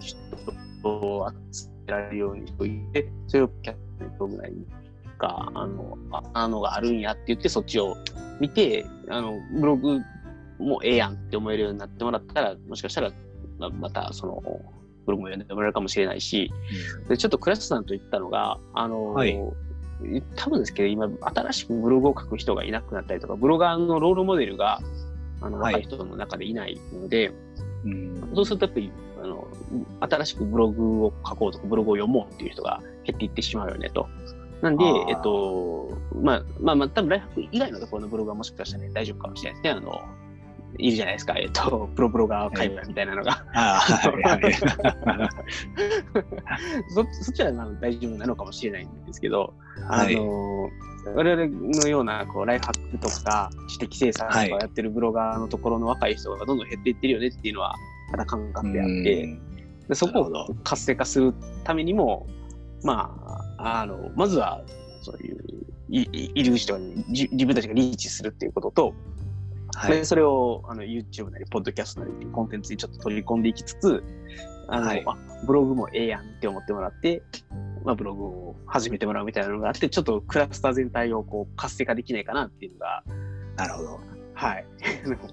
[0.00, 4.52] 人を集められるようにしといて、それをキャットぐらい
[5.18, 7.96] か、あの、ああのがあるんやって言って、そっちを
[8.40, 10.00] 見て、あの、ブログ
[10.58, 13.12] もええやんって思えるようになってもらったら、もしかしたら、
[13.58, 14.42] ままた、その、
[15.08, 16.52] ブログも読んでもらえるかもしれないし、
[17.08, 19.38] で、ちょっとクラスさんと言ったのが、あの、はい
[20.36, 24.80] 多分ですけど、今、新しくブログを書く人がいなくなったりとか、ブロガーのロールモデルが、
[25.40, 27.32] あの、はい若い人の中でいないので、
[27.84, 28.30] うん。
[28.32, 29.48] そうするとやっぱり、あの、
[29.98, 34.06] 新しくブログを書こうとか、ブログを読もうっていう人が減っていってしまうよね、と。
[34.62, 39.80] なんでえっと、まあ、まあ、まあ、多分ライフ以外のところのブログはもしかしたらね、大丈夫かもしれないですね。
[39.80, 40.00] あの、
[40.76, 43.44] いるじゃないですか、えっと、プロブロガー界隈みたいなのが。
[46.90, 49.54] そそっちはまあ大丈夫なのかもしれないんですけど、
[49.88, 50.14] はい。
[50.16, 50.70] あの
[51.14, 51.46] 我々
[51.80, 54.50] のようなこうライフハックとか知的生産とかはい。
[54.50, 57.74] やってるブロガーのところの若い人がどんどん減っていってるよねっていうのは
[58.12, 59.40] また感覚であって、うん。
[59.88, 62.26] でそこを活性化するためにも、
[62.82, 63.14] ま
[63.56, 64.62] あ、あのまずは
[65.02, 65.38] そういう
[65.90, 68.94] いいいる人にじ自分たちがリーチするっていうことと、
[69.78, 70.04] はいで。
[70.04, 74.02] それをあの YouTube なり、ポッドキャストなりっていうコンテンツにちょっと取り込んでいきつつ、
[74.68, 75.16] あの、はいあ
[75.46, 77.22] ブログもええやんって思ってもらって、
[77.84, 83.04] まあ、ブログを始めてもらうみたいなのがあって、ちょっとクラスター全体をこう活性化できないかなっていうのが、
[83.56, 84.00] なるほど。
[84.34, 84.66] はい。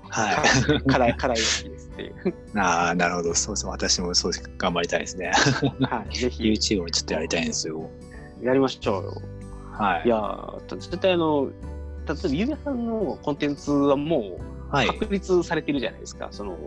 [0.09, 0.33] は
[0.77, 0.81] い。
[0.87, 2.13] 課題、課題意識ですっていう。
[2.59, 3.33] ああ、なるほど。
[3.35, 3.71] そうそう。
[3.71, 5.31] 私もそう頑張りたいですね。
[5.81, 6.15] はい。
[6.17, 7.89] ぜひ YouTube もちょっとやりたいんですよ。
[8.41, 9.21] やりましょうよ。
[9.73, 10.09] はいい。
[10.09, 11.51] やー、絶対あの、
[12.07, 14.87] 例えば、ゆうやさんのコンテンツはもうはい。
[14.87, 16.27] 確立されてるじゃないですか。
[16.31, 16.57] その、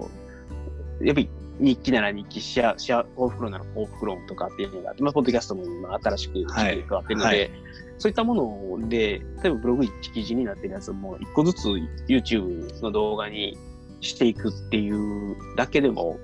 [1.01, 1.28] やっぱり
[1.61, 7.51] 日記なら日記、シェア、シェア、幸福論なら幸福論とかっていうのがあって、まあ、ポッドキャストも今新しくはい加わってるので、はい
[7.99, 8.34] そういったも
[8.78, 11.66] ので、例えばブログ1記事になってるやつも一個ずつ
[12.07, 13.59] YouTube の動画に
[14.01, 16.16] していくっていうだけでも、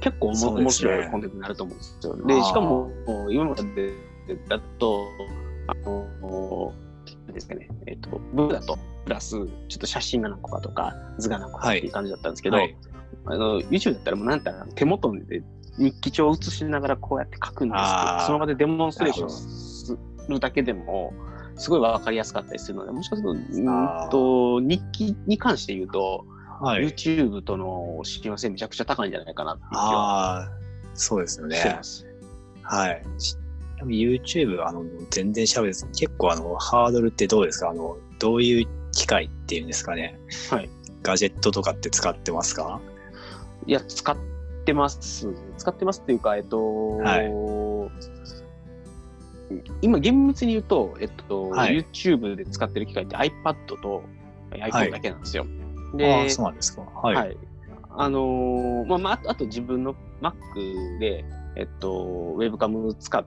[0.00, 2.26] 結構面白いコンテンツになると思うんですよ。
[2.26, 2.90] で、しかも、
[3.30, 3.92] 今まで
[4.48, 5.06] だと、
[5.68, 6.72] あの、
[7.32, 12.76] ですかね、えっ、と、ブログだと、プラス、ちょっと写真が何個かとか、図が何個かっていう感じだったんですけど、はい。
[13.26, 15.42] あの、YouTube だったらもうなんたら手元で
[15.78, 19.98] 日記帳を写しながらこうやって書くんですけど、その場でデモンストレーションす
[20.28, 21.12] るだけでも、
[21.56, 26.24] すごいわかりやすかったりするので、もしかすると、うーんと、日記に関して言うと、
[26.60, 26.84] はい。
[26.84, 30.48] YouTube との親和性めちゃくちゃ高いんじゃないかなっていう気は
[30.94, 31.56] そうですよね。
[31.56, 31.84] してま。
[31.84, 32.06] す。
[32.62, 33.02] はい。
[33.86, 37.70] YouTube、あの、全然調べず、結構あの、ハードルってどうですか？
[37.70, 40.18] あの、どういう機械っていうんですかね？
[40.50, 40.68] はい。
[41.02, 42.80] ガジェットとかって使ってますか？
[43.66, 44.16] いや、使っ
[44.64, 45.28] てます。
[45.56, 47.32] 使ってますっていうか、えっと、はい
[49.80, 54.02] 今、厳密に言うと、えっと、はい YouTube で使ってる機械って iPad と
[54.50, 55.46] はい iPhone だけなんですよ。
[55.94, 56.82] あであ、、そうなんですか。
[56.82, 57.14] はい。
[57.16, 57.36] はい。
[57.90, 60.34] あのーまあ、まあ、あと自分の Mac
[60.98, 61.24] で、
[61.56, 63.24] えっと、ウェブカム使っ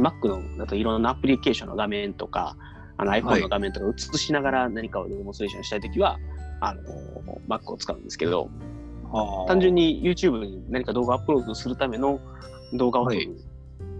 [0.00, 2.56] Mac のだといろんなアプリケーションの画面とか、
[2.96, 6.18] あのはい iPhone の画面とか映しながら何かをデモンストレーションしたいときは、
[6.60, 6.82] あの
[7.48, 8.48] Mac を使うんですけど、
[9.48, 12.20] 単純に YouTube に何か動画アップロードするための
[12.72, 13.36] 動画を撮はいる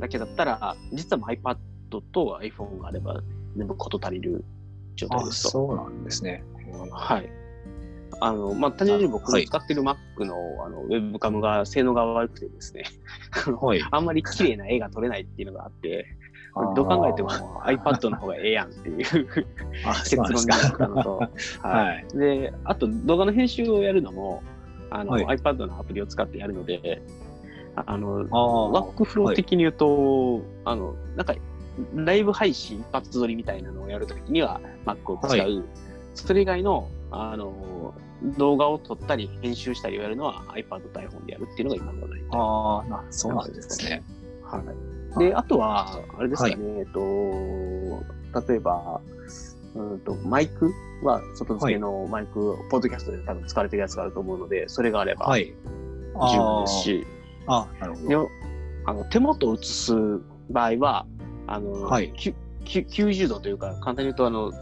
[0.01, 1.57] だけだったら、実はもう iPad
[1.91, 3.21] と iPhone があれば
[3.57, 4.45] 全部事足りる
[4.97, 5.51] 状態あですと。
[5.51, 6.45] そうなんですね。
[6.91, 7.44] はい。
[8.21, 12.85] あの、まあ、単純に僕はいが使ってる Mac のあのウェブカムが性能が悪くてですね、
[13.61, 13.81] はい。
[13.91, 16.07] あんまり綺麗な絵が撮れないっていうのがあって、
[16.77, 17.31] どう考えても
[17.65, 19.47] iPad の方がええやんっていう
[19.85, 21.31] あ、結論になったのと、は
[21.63, 22.19] はい い。
[22.19, 24.43] で、あと動画の編集をやるのも、
[24.91, 27.03] あの、はい iPad のアプリを使ってやるので、
[27.77, 28.29] あの。
[28.71, 31.35] ワークフロー的に言うと、あの、なんか、
[31.95, 35.39] ライブ配信一発撮りみたいなのをやるときには Mac を使う。
[35.39, 35.63] は
[36.15, 37.95] それ以外の、あの、
[38.39, 42.27] 動画を撮ったり編集したりをやるのは iPad と iPhone でやるっていうのが今の大体。
[42.33, 44.03] ああ、なそうなんですね。
[44.43, 44.63] は
[45.17, 45.19] い。
[45.19, 47.01] で、あとは、あれですかね、えっと、
[48.49, 49.01] 例えば、
[49.75, 55.53] うんと、マイクは外付けのマイク、ポッドキャストで多分使われてるやつがあると思うので、それがあればはい。
[56.33, 57.07] 十分ですし、
[57.47, 58.29] ああ、なるほでど。
[58.87, 59.95] あの手元を映す
[60.51, 61.07] 場合は、
[61.47, 62.35] あの、はいきゅ
[62.65, 64.53] きゅ90度というか、簡単に言うと、あの、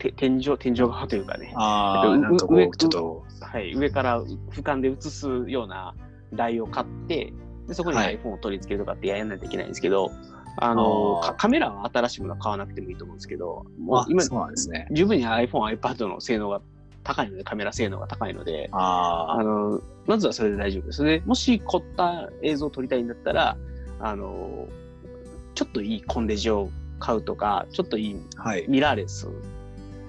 [0.00, 5.94] て天井、天井側というかね、ああ、えっとなんかこ上う、ちょっと、はい、上から俯瞰で映すような
[6.32, 7.32] 台を買って、
[7.68, 10.10] でそこにはい iPhone を取り付けるとかってやらないといけないんですけど、
[10.56, 14.88] あのあーかカメラは新しいものは買わなくてもいいと思うんですけど、もうあ、今、そうなんですね。
[14.90, 16.60] 十分に iPhone、iPad の性能が
[17.04, 21.02] 高いので、カメラ性能が高いので、ああのまずはそれで大丈夫です。
[21.02, 23.56] でもし凝った映像を撮りたいんだったら、
[24.00, 24.66] あの
[25.54, 28.16] ちょっといいコンデジを買うとか、ちょっといい。
[28.68, 29.28] ミラーレス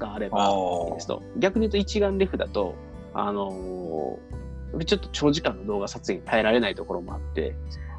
[0.02, 1.22] があればあいいですと。
[1.38, 2.76] 逆に言うと一眼レフだと、
[3.14, 4.42] あのー
[4.86, 7.56] ちょっと長時間の動画撮影に耐えられないところもあって、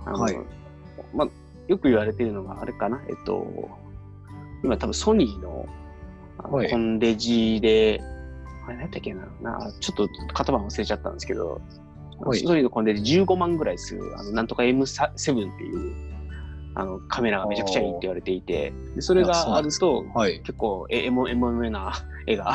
[0.06, 0.36] あのはい。
[1.14, 1.28] まあ、
[1.68, 3.46] よく言われているのがあれかな、えっと、
[4.64, 5.66] 今多分ソニーの
[6.38, 6.70] あのはい。
[6.70, 8.00] コンデジで、
[8.66, 9.28] あれ何やったっけな。
[9.42, 11.60] な、ちょっと型番忘れちゃったんですけど、
[12.20, 12.38] はい。
[12.38, 16.11] ソニーのコンデジ15万ぐらいする、あのなんとか M7 っていう
[16.74, 20.40] あのカメラがめちゃくちゃいいって言われていて、でそれがあると、はい。
[20.40, 21.92] 結構エモエモエモな
[22.26, 22.54] 絵が、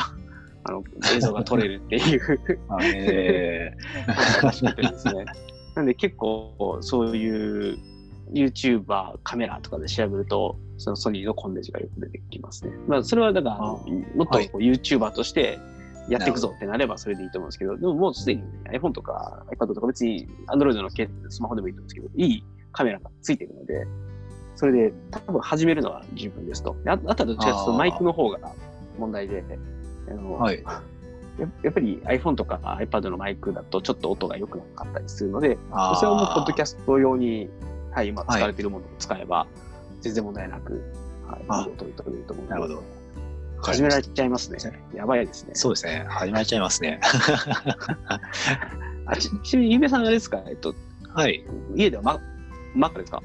[0.64, 0.82] あの、
[1.14, 2.40] 映像が撮れるっていう。
[2.68, 3.76] あえ
[4.42, 5.24] らしくてですね。
[5.76, 7.78] なんで結構そういう
[8.32, 12.72] YouTuber カメラとかで調べると、そのソニーのコンデジがよく出てきますね。
[12.86, 13.78] まあそれはだから、あも
[14.24, 15.58] っとこう YouTuber として
[16.08, 18.42] やっていくぞってなればそれでいいと思うんですけど、でももうすでに
[18.72, 20.90] iPhone とか iPad とか別に Android の
[21.30, 23.86] スマホでもいいと思うんですけど、いいカメラがついてるので、
[24.58, 26.74] それで多分始めるのは十分ですと。
[26.82, 28.40] でああとはどっちかというとマイクの方が
[28.98, 29.44] 問題で、
[30.10, 30.64] あのはい。
[31.38, 37.48] ややっぱり iPhone とか iPad のマイクだとちょっと音が良くなかったりするので、あそれはもうポッドキャャスト用に、
[37.92, 39.46] はい、今はい使われているものを使えば、
[40.00, 40.82] 全然問題なく、
[41.28, 42.82] はい、音を取れると思うなるほど。
[43.62, 44.58] 始められちゃいますね。
[44.92, 45.50] やばいですね。
[45.54, 46.04] そうですね。
[46.08, 47.00] 始まっちゃいますね。
[49.06, 50.42] あちちなみに、ゆうべさんあれですか？
[50.48, 50.74] えっと、
[51.14, 51.44] はい。
[51.76, 52.20] 家ではマ
[52.74, 53.22] マックですか？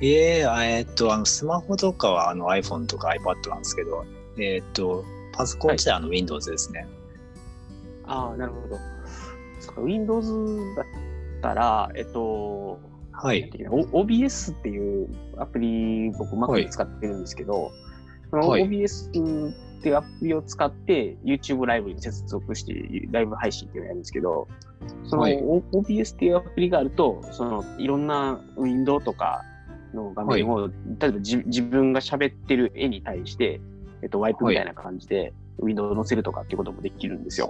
[0.00, 4.04] いえ、あえっと、あの、スマホとかはあの iPhone とか iPad なんですけど、
[4.38, 6.86] えっと、パソコン自体はあの Windows ですね。
[8.06, 8.78] ああ、なるほど。
[9.60, 10.84] そっか Windows だっ
[11.42, 12.78] たら、えっと、
[13.12, 13.50] はい。
[13.50, 17.72] OBS っていうアプリ、僕、Mac で使ってるんですけど、はい
[18.30, 22.74] OBS っていうアプリを使って YouTube ライブに接続して
[23.10, 24.48] ライブ配信っていうのをやるんですけど、
[25.04, 29.44] その OBS っていうアプリがあると、そのいろんなウィンドウとか
[29.94, 33.60] の画面を、例えばじ自分が喋ってる絵に対して、
[34.02, 37.48] えっと、ワイプみたいな感じでウィンドウを載せるとかっていうこともできるんですよ。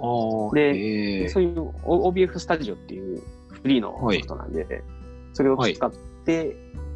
[0.51, 0.69] あで
[1.21, 1.29] えー。
[1.29, 4.83] そういう OBF スタジオっていうフリーのソフトなんで、
[5.33, 5.91] それを使っ
[6.25, 6.55] て、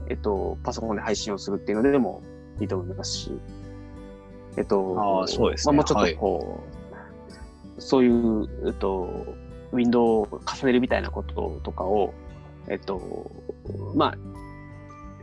[0.09, 2.21] えっと、パソコンで配信をするっていうのでも
[2.59, 3.31] いいと思いますし、
[4.57, 5.73] えっと、あーそうですね。
[5.73, 6.63] まあ、もうちょっとこ
[7.77, 9.25] う、そういう、えっと、
[9.71, 12.13] ウィンドウを重ねるみたいなこととかを、
[12.67, 13.31] えっと、
[13.95, 14.17] まあ、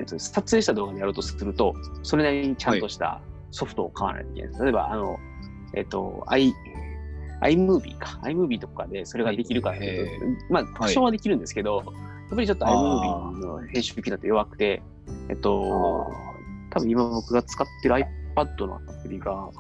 [0.01, 3.21] えっと、撮影した動画でやろうとすると、それなりにちゃんとした
[3.51, 4.63] ソフトを買わないといけないです。
[4.63, 5.19] 例えば、あの、
[5.75, 6.53] えっと、i、
[7.43, 8.19] iMovie か。
[8.25, 14.83] iMovie とかでそれができるかっていうと、まあ、多少はできるんですけど、やっぱりちょっと iMovie の編集機だと弱くて、
[15.29, 16.11] えっと、
[16.71, 17.95] 多分今僕が使ってる
[18.35, 19.51] iPad のアプリが、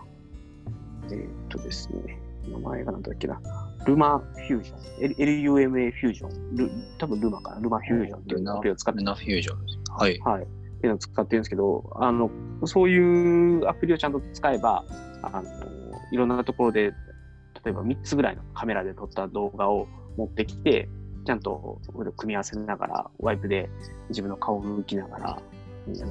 [1.10, 2.18] えーっとですね、
[2.48, 3.40] 名前がなんだっけな、
[3.86, 8.98] ルマフュージョン、L- LUMA フュージョン、ル多分ルマかな、ルマフュージョンっていうアプリを使って。
[8.98, 9.58] ルナフュージョン。
[10.00, 10.18] はい。
[10.20, 10.42] はい。
[10.42, 10.46] っ
[10.80, 12.30] ていうのを使ってるんですけど、あの、
[12.64, 14.84] そういうアプリをちゃんと使えば、
[15.22, 15.44] あの、
[16.10, 16.92] いろんなところで、
[17.62, 19.86] 例えば3つぐらいのカメラで撮った動画を
[20.16, 20.88] 持ってきて、
[21.26, 23.68] ちゃんとそれを組み合わせながら、ワイプで
[24.08, 25.42] 自分の顔を向きながら、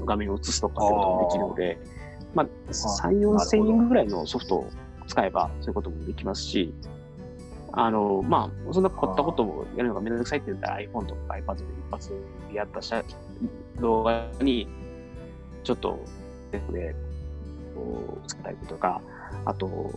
[0.05, 1.77] 画面を映すとかってこともできるので、
[2.35, 4.69] まあ、3、4千円ぐらいのソフトを
[5.07, 6.71] 使えば、そういうこともできますし、
[7.71, 12.09] あの、まあ、そんな凝ったこともやるのがめんどくさいって言ったら iPhone とか iPad で一発
[12.51, 13.03] でやった写
[13.79, 14.67] 動画に、
[15.63, 15.99] ちょっと、
[16.51, 16.95] で、
[17.75, 19.01] こう、使ったりとか、
[19.45, 19.91] あと、あの、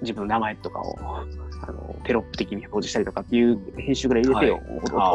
[0.00, 4.62] 自分の名前とかを、あの、テロップ的に表示したりとかっていう編集ぐらい入れて、はい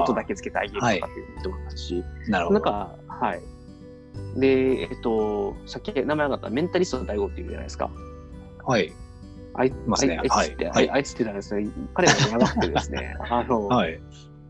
[0.04, 2.60] 音だけつけてあげるとかっていうのもいますし、なるほど。
[2.60, 3.42] なんか、はい。
[4.40, 7.90] で、えっと、さっき名前上がったメンタリストの大悟っていうじゃないですか。
[8.66, 8.94] はい。
[9.56, 14.00] あいますねあいつって、はいあいつってなんですね、彼が長くてですね、 あの、はい。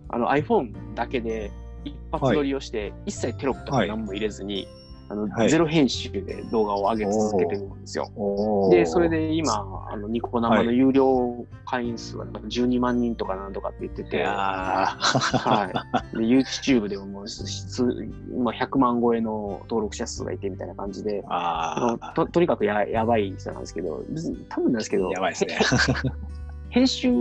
[0.10, 1.52] あの iPhone だけで
[1.86, 4.68] 一発撮りをして、一切テロップとか何も入れずに、
[5.10, 5.50] あのはい。
[5.50, 8.10] ゼロ編集で動画を上げ続けてるんですよ。
[8.72, 14.98] で、それ、で今、あのニコ生の有料会員数はなんか12万人とかなんとかって言っていて、は
[16.14, 17.84] い、で YouTube でももう質、
[18.38, 24.04] まあ、100万超えの登録者数がいてみたいな感じで、あのあととにかくややばい人なんですけど、
[24.50, 25.60] 多分なんですけど、ーやばいですね。
[26.70, 27.12] 編集、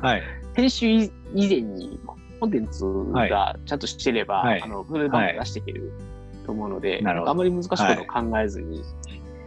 [0.00, 0.22] はい。
[0.54, 2.00] 編集以以前に
[2.40, 5.92] コンテンツがちゃんとしてれば、はいあのフルバンク出していける
[6.46, 8.82] と思うので、なるほどあまり難しいことを考えずに、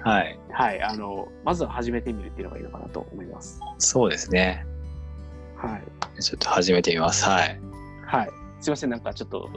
[0.04, 0.39] はい。
[0.52, 3.60] はい、あの、まずは始めてみるっていうのがいいのかなと思います。
[3.78, 4.66] そうですね。
[5.56, 6.22] はい。
[6.22, 7.26] ちょっと始めてみます。
[7.26, 7.60] はい。
[8.06, 8.30] はい。
[8.60, 9.50] すいません、なんかちょっと、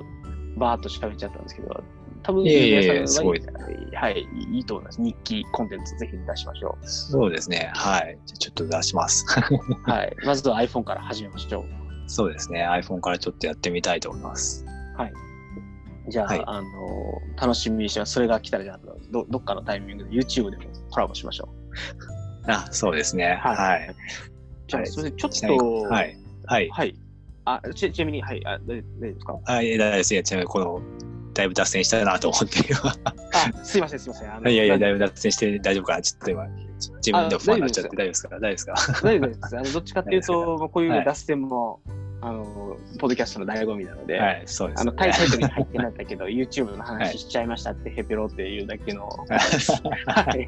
[0.57, 1.83] バーっと喋っちゃったんですけど、
[2.23, 3.49] 多分、いえいえいえ皆さんはす
[3.95, 5.03] はい、いいと思います。
[5.03, 7.71] 日記コンテンツぜひ出しましょそうですね。
[7.75, 8.19] はい。
[8.25, 9.27] じゃあちょっと出します。
[9.51, 9.91] う。
[9.91, 10.17] はい。
[10.25, 11.86] まずは iPhone から始めましょう。
[12.07, 12.67] そうですね。
[12.67, 14.65] iPhone からちょっとやってみたいと思います。
[16.09, 18.13] じゃあ、はいあの、楽しみにしてます。
[18.13, 18.81] それが来たら、じゃあ
[19.11, 21.49] ど、どっかのタイミングで YouTube でもコラボしましょ
[22.47, 22.47] う。
[22.51, 23.41] あ、そうですね。
[23.43, 23.95] はいはい。
[24.69, 26.17] じゃあ、はいそれでちょっと、はい。
[26.47, 26.69] はい。
[26.71, 26.95] はい。
[27.45, 29.39] あ、ちちなみに、はい、あ、大大丈夫ですか？
[29.47, 30.15] あ、いや、大丈夫です。
[30.15, 30.81] いや、ちなみにこの、
[31.35, 32.97] だいぶ脱線したなと思って、今。
[33.03, 34.33] あ、すいません、すいません。
[34.33, 36.03] あの いやいや、なだいぶ脱線して大丈夫かな。
[36.03, 36.47] ちょっと今、
[36.79, 38.29] 自分で不安になっちゃって大丈夫ですか？
[38.39, 38.73] 大丈夫ですか？
[39.03, 39.57] 大丈夫です。
[39.57, 41.81] あのどっちかっていうと、こういうはい脱線も、
[42.21, 42.45] あの、
[42.99, 44.99] ポッドキャストの醍醐味なので、はい、そうです、あの、ね。
[44.99, 49.07] タイトルに入ってなかったけど、 YouTube の話しちゃいましたってヘペロっていうだけの。
[49.07, 49.15] は
[50.37, 50.47] い。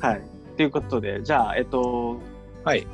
[0.00, 0.22] はい。
[0.56, 2.20] ということで、じゃあ、えっと、
[2.64, 2.86] はい。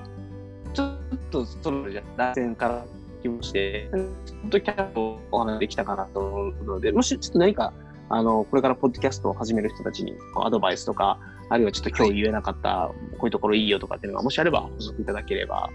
[0.74, 0.96] ちょっ
[1.30, 2.84] とそのじゃあ脱線から
[3.22, 4.10] 気もして、ポッ
[4.50, 7.72] ドキャストをお話できたかなと思うので、もしちょっと何か、
[8.08, 15.70] あの、これからポッドキャストを始める人たちにアドバイスとか、あるいはちょっと今日言えなかった、こういうところいいよとかっていうのが、もしあれば補足いただければ。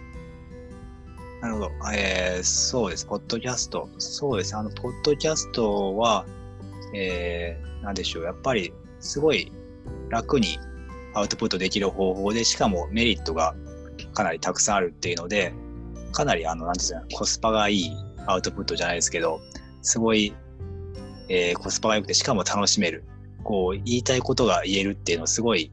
[1.41, 1.71] なるほど。
[1.93, 3.05] えー、そうです。
[3.05, 3.89] ポッドキャスト。
[3.97, 4.55] そうです。
[4.55, 6.25] あの、ポッドキャストは、
[6.93, 8.23] えー、なんでしょう。
[8.23, 9.51] やっぱり、すごい
[10.09, 10.59] 楽に
[11.13, 13.55] アウトプットできる方法で、しかもメリットが
[14.13, 15.53] かなりたくさんあるっていうので、
[16.11, 17.91] かなり、あの、なんですか、コスパがいい
[18.27, 19.39] アウトプットじゃないですけど、
[19.81, 20.35] すごい、
[21.29, 23.03] えー、コスパが良くて、しかも楽しめる。
[23.43, 25.71] こう、言いたいことが言えるっていうのはすごい、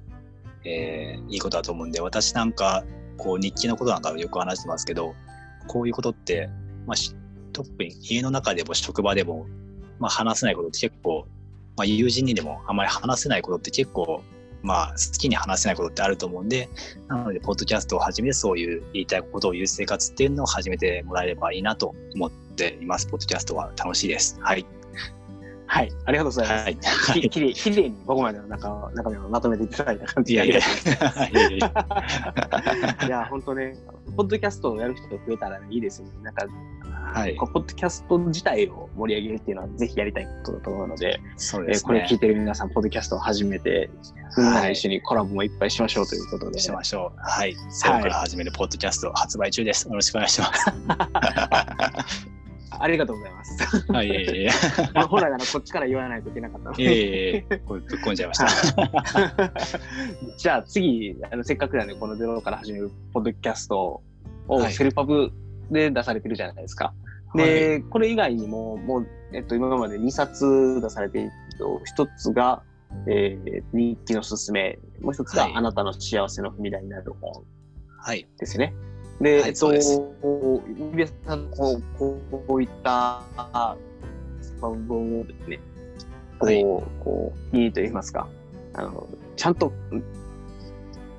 [0.65, 2.85] えー、いいことだと思うんで、私なんか、
[3.17, 5.15] こう、日記のことなんかよく話してますけど、
[5.67, 6.49] こういうことって、
[6.87, 6.97] まあ、
[7.53, 9.47] 特に家の中でも職場でも、
[9.99, 11.27] まあ、話せないことって結構、
[11.77, 14.23] まあ、友人にでもあまり話せないことって結構、
[14.63, 16.69] まあ、好きに話せないことってあると思うんで、
[17.09, 23.07] なので、ポッドキャストを始めて、そういう言いたいことを言う生活っていうのを始めてもらえればいいなと思っています。
[23.07, 24.39] ポッドキャストは楽しいです。
[24.41, 24.67] はい。
[25.69, 25.93] はい。
[26.07, 26.65] ありがとうございます。
[26.65, 26.79] はい。
[26.83, 30.51] はいききれい、きれいにここまでの中中身をまとめていただいた感じでい
[33.09, 33.77] や 本当ね、
[34.17, 36.13] ポッドキャストをやる人が増えたら、ね、いいですよね。
[36.23, 36.47] なんか、
[37.13, 41.99] はいポッドキャスト自体を盛り上げるっていうのは、ぜひやりたいことだと思うので、そうですね。
[41.99, 43.91] えーこれ聞いてる皆さん、ポッドキャストを始めて、
[44.37, 46.59] みんなで一緒にコラボもいっぱいしましょうということで。
[46.59, 47.19] しましょう。
[47.19, 47.55] はい。
[47.55, 49.89] ゼロから始めるポッドキャスト発売中です。
[49.89, 50.67] よろしくお願いします。
[52.71, 53.93] ありがとうございます。
[53.93, 54.51] はい、いえいえいえ。
[55.09, 57.59] 本来ならこっちから言わないといけなかったのいえいえいえ。
[57.59, 59.53] これぶっ込んじゃいました。
[60.37, 64.03] じゃあ次あの、せっかくなんで、このゼロから始めるポッドキャスト
[64.49, 65.33] をはいセルパブ
[65.71, 66.95] で出されてるじゃないですか。
[67.35, 72.63] で、これ以外にも、もう、えっと、今まで2冊出されていると、1つが、
[73.07, 74.79] えー、日記のすすめ。
[75.01, 77.45] もう一つが、はいあなたの幸せの踏み台になる本
[78.01, 78.27] はい。
[78.39, 78.73] ですね。
[79.21, 81.83] で、はいえっと指輪さん、こう、
[82.47, 83.23] こういった、
[84.61, 85.61] 文言をですね、
[86.39, 86.63] こう、はい。
[87.05, 88.29] こう、いいと言いますか、
[88.75, 89.07] あの、
[89.37, 89.73] ちゃんと、ん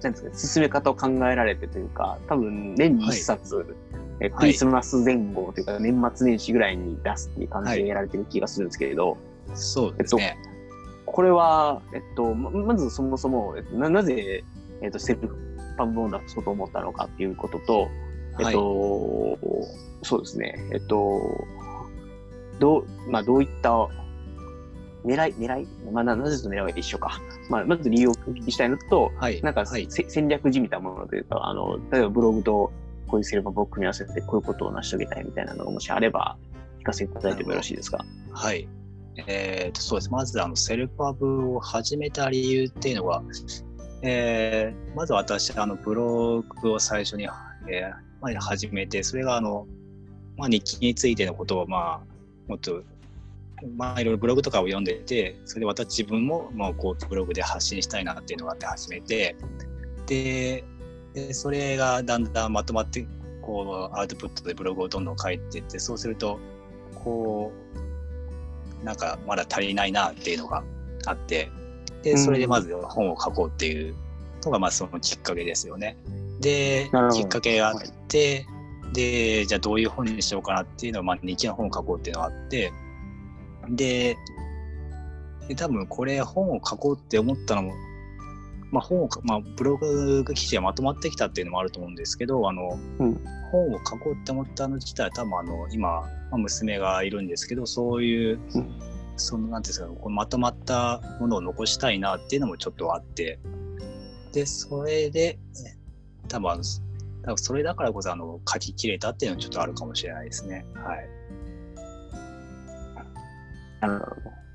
[0.02, 3.76] なんですかね、進め方を考えられてというか、多分年に一冊、
[4.22, 9.18] えクリスマス前後というか、年末年始ぐらいに出すっていう感じでやられてる気がするんですけれど、
[9.56, 10.38] そうですね。
[11.06, 14.44] これは、えっと、ままずそもそも、えっとななぜ、
[14.82, 15.49] えっと、セルフ
[15.80, 17.90] パンブを出そうと思ったのかっていうことと、
[18.40, 19.38] えっと、
[20.04, 21.20] そうですね、えっと、
[22.60, 23.88] どう、まあ、どういった
[25.06, 25.68] 狙い、狙い？
[25.94, 27.22] まあ、ななぜと狙いは一緒か。
[27.50, 29.42] まあ、まず理由をお聞きしたいのと、はい。
[29.42, 29.88] なんか、はい。
[29.90, 32.72] せ戦略じみたものというか、あの、例えばブログと
[33.08, 36.38] こういうセルフパンを組み合わせて、こういうことを成し遂げたいみたいなのがもしあれば、
[36.82, 38.04] 聞かせていただいてもよろしいですか？
[38.34, 38.68] はい。
[39.28, 40.12] えっ、と、そうです。
[40.12, 43.24] まず、あの、セルフパブを始めた理由っていうのは、
[44.02, 49.68] えーまず私、あの、ブログを最初に、えーまあ、始めて、それが、あの、
[50.38, 52.82] まあ、日記についてのことを、まあ、もっと、
[53.78, 59.36] まあ、いろいろブログとかを読んでて、それで私自分も、まあ、こう、ブログで発信したいなっていうのがあって始めて、
[60.06, 60.64] で、
[61.14, 63.06] でそれがだんだんまとまって、
[63.42, 66.40] こう、アウトプットでブログをどんどん書いていって、そうすると、
[66.96, 67.52] こ
[68.82, 70.64] う、なんかまだ足りないなっていうのが
[71.06, 71.52] あって、
[72.04, 73.96] で、それでまず本を書こうっていう
[74.44, 75.98] のが、まあそのきっかけですよね。
[76.40, 78.46] できっかけがあって、
[78.94, 82.72] で、じゃあどういう本にしようかなっていうのを、まあ日記の本を書こうっていうのがあって、
[83.70, 84.18] で、
[85.48, 87.74] で多分これ本を書こうって思ったのも、
[88.72, 93.22] まあ本をか、まあブログ記事がまとまってきたっていうのもあると思うんですけど、あの、うん。
[93.52, 103.40] 本を書こうって思ったの自体は多分あの、今、まあ、娘がいるんですけど、そういう、うんその、なんていうんですか、まとまったものを残したいなっていうのもちょっとあって、
[104.34, 105.40] で、それで、
[106.28, 106.62] 多分
[107.24, 110.66] 多分それだからこそあの書き切れたっていうのはちょっとあるかもしれないですね。
[110.76, 111.10] はい。
[113.82, 114.00] あの、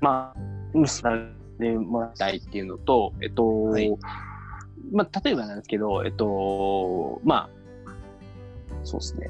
[0.01, 0.39] まあ、
[0.73, 1.27] 娘
[1.59, 3.91] でもらいたいっていうのと、えっと、はい
[4.91, 7.49] まあ、例えばなんですけど、えっと、ま
[7.85, 7.95] あ、
[8.83, 9.29] そうですね。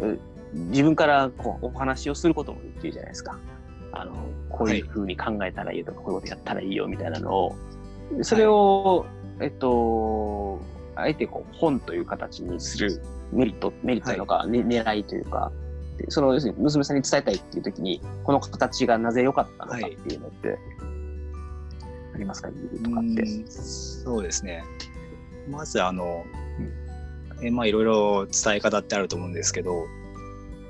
[0.00, 0.18] え
[0.52, 3.38] 自分からこうお話をすることもできるじゃないですか。
[4.00, 4.12] あの、
[4.50, 7.56] こういうふうに考えたらいいよとか、こういうことやったらいいよみたいなのを、
[8.22, 9.06] それを、
[9.40, 10.60] えっと、
[10.94, 15.52] あえてこう本という形にするメリット、メリットなのか、ね狙いというか、
[15.98, 20.58] でその要するに娘さんに伝えたいっていう時に、この形がなぜ良かったのかっていうのって、
[22.14, 22.48] ありますか？
[22.48, 23.22] 理由とかって。
[23.22, 24.64] うんそうですね。
[25.50, 26.24] まずあの、
[27.42, 29.84] えまあいろいろ伝え方ってあると思うんですけど、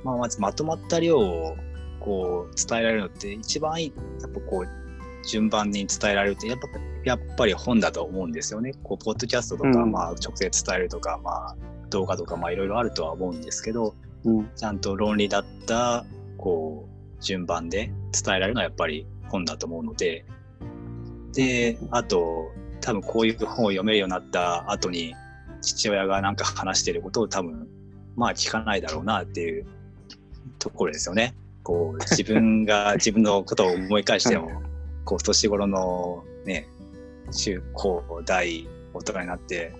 [0.02, 1.56] まあまずまとまった量を
[2.06, 3.92] こう伝えられるのって一番いい、
[4.22, 6.68] やっぱこう順番に伝えられるってやっぱ
[7.04, 8.72] やっぱり本だと思うんですよね。
[8.84, 11.56] こうポッドキャストとか、うんまあ直接伝えるとか、まあ
[11.90, 16.04] 動画とかまあいろいろあるとは思うんですけど、うんちゃんと論理だった
[16.38, 20.24] こう順番で伝えられるのはやっぱり本だと思うので
[21.32, 25.14] であと多分こういう本を読めるようになった後に
[25.60, 27.68] 父親がなんか話していることを多分
[28.14, 29.66] まあ聞かないだろうなっていう
[30.58, 31.34] ところですよね。
[31.66, 34.62] こう自分が 自分のことを思い返しても
[35.04, 36.68] こう年頃のね
[37.32, 39.72] 中高大大人になって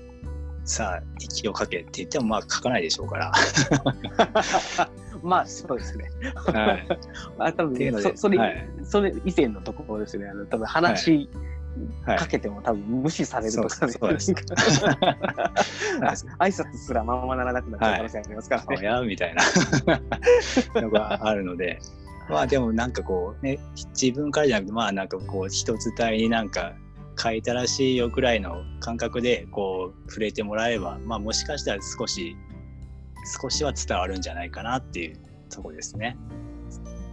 [0.65, 3.33] さあ息をかけって言ってもまあ書かないでしょうから。
[5.23, 6.11] まあ、そうですね。
[6.35, 6.89] はい
[7.39, 10.29] まあ、多分っていうのでそそれ、はいそれ以前のところですね。
[10.29, 11.29] あの多分話はい
[12.05, 13.93] かけても多分無視されるとかね。
[13.93, 14.37] そうです そう
[16.39, 18.77] 挨拶すらままならなくなっちゃう可能性ありますからね。
[18.79, 19.43] おやみたいな
[20.81, 21.81] のがあるので
[22.29, 23.59] まあでもなんかこうね
[24.01, 25.65] 自分からじゃなくてまあなんかこう一
[25.97, 26.75] 伝いになんか
[27.19, 32.37] 書いたらしいよくらいの感覚でこう触れてもらえればまあもしかしたら少し
[33.41, 35.19] 少しは伝わるんじゃないかなっていう
[35.51, 36.17] ところですね。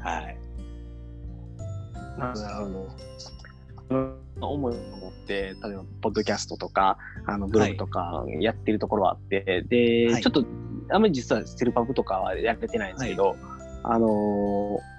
[0.01, 0.37] はい。
[2.17, 2.89] なるほど。
[3.89, 10.21] 思いを持って、例えば、ポッドキャストとか、あのブログとかやってるところはあって、で、はい。
[10.21, 10.45] ちょっと、
[10.89, 13.35] あんまり実はセルパブとかはやれてないんですけど、
[13.83, 14.93] あのー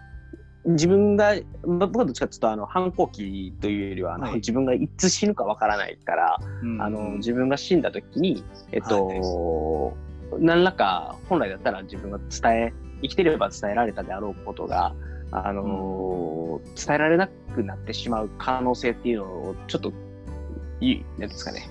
[0.66, 1.34] 自分が、
[1.66, 4.34] ま僕はどっちかというと、あの、反抗期というよりは、あのはい。
[4.36, 6.38] 自分がいつ死ぬかわからないから、
[6.80, 9.94] あの、自分が死んだ時に、えっと、
[10.38, 12.72] 何らか本来だったら自分が伝え、
[13.02, 14.94] 生きてれば伝えられたであろうことが、
[15.34, 16.34] あのー
[16.74, 19.92] 伝えられなくなってしまう可能性っていうのをちょっと、
[20.80, 21.68] いい、なんですかね、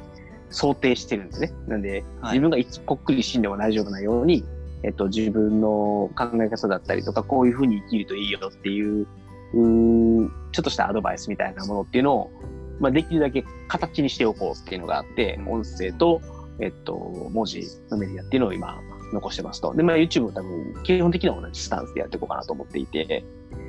[0.49, 1.53] 想定してるんですね。
[1.68, 2.34] なんで、はい。
[2.34, 4.43] 自分がいつぽっくり死んでも大丈夫なように、
[4.84, 9.07] えっと、自分の考え方だったりとか、こういうふうに生きるといいよっていう、
[9.53, 12.32] うーちょっとしたアドバイスみたいなものっていうのを、
[12.80, 16.22] まあ、できるだけ形にしておこうっていうのがあって、音声と、
[16.59, 16.95] えっと、
[17.32, 18.80] 文字のメディアっていうのを今
[19.14, 19.74] 残してますと。
[19.74, 23.24] で、まあ YouTube も多分基本的には同じスタンスでやっていこうかなと思っていて、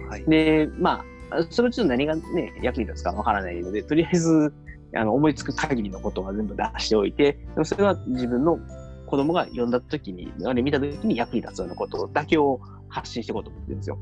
[0.09, 0.24] はい。
[0.24, 4.53] で、まあ、そのうちの何がね、役に立つかわからないので、とりあえず、
[4.95, 8.59] あの、思いつく限りのことは全部出しておいて、でもそれは自分の
[9.07, 13.99] 子供が読んだ時に、あれ見た時に役に立つようなことだけを発信していこうと思ってるんですよ。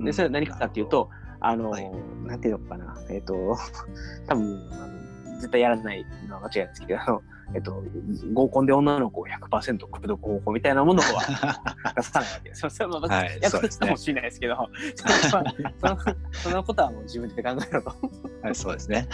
[0.00, 1.10] で、それは何かっていうと、
[1.40, 1.90] あの、はい
[2.26, 3.56] なんていうのかな、えっ、と、
[4.26, 4.99] 多分、あの
[5.40, 7.22] 絶対やらないのは間違いないですけど、
[7.52, 7.82] えっと、
[8.32, 11.22] 合コンで女の子を100%口説く方法みたいなものは
[11.96, 12.68] 出さないわけです。
[12.70, 14.56] それはまあ、はい役立つかもしれないですけど、
[14.94, 15.96] そのその
[16.32, 17.92] そのことはもう自分で考えろと。
[18.42, 19.08] はい、そうですね。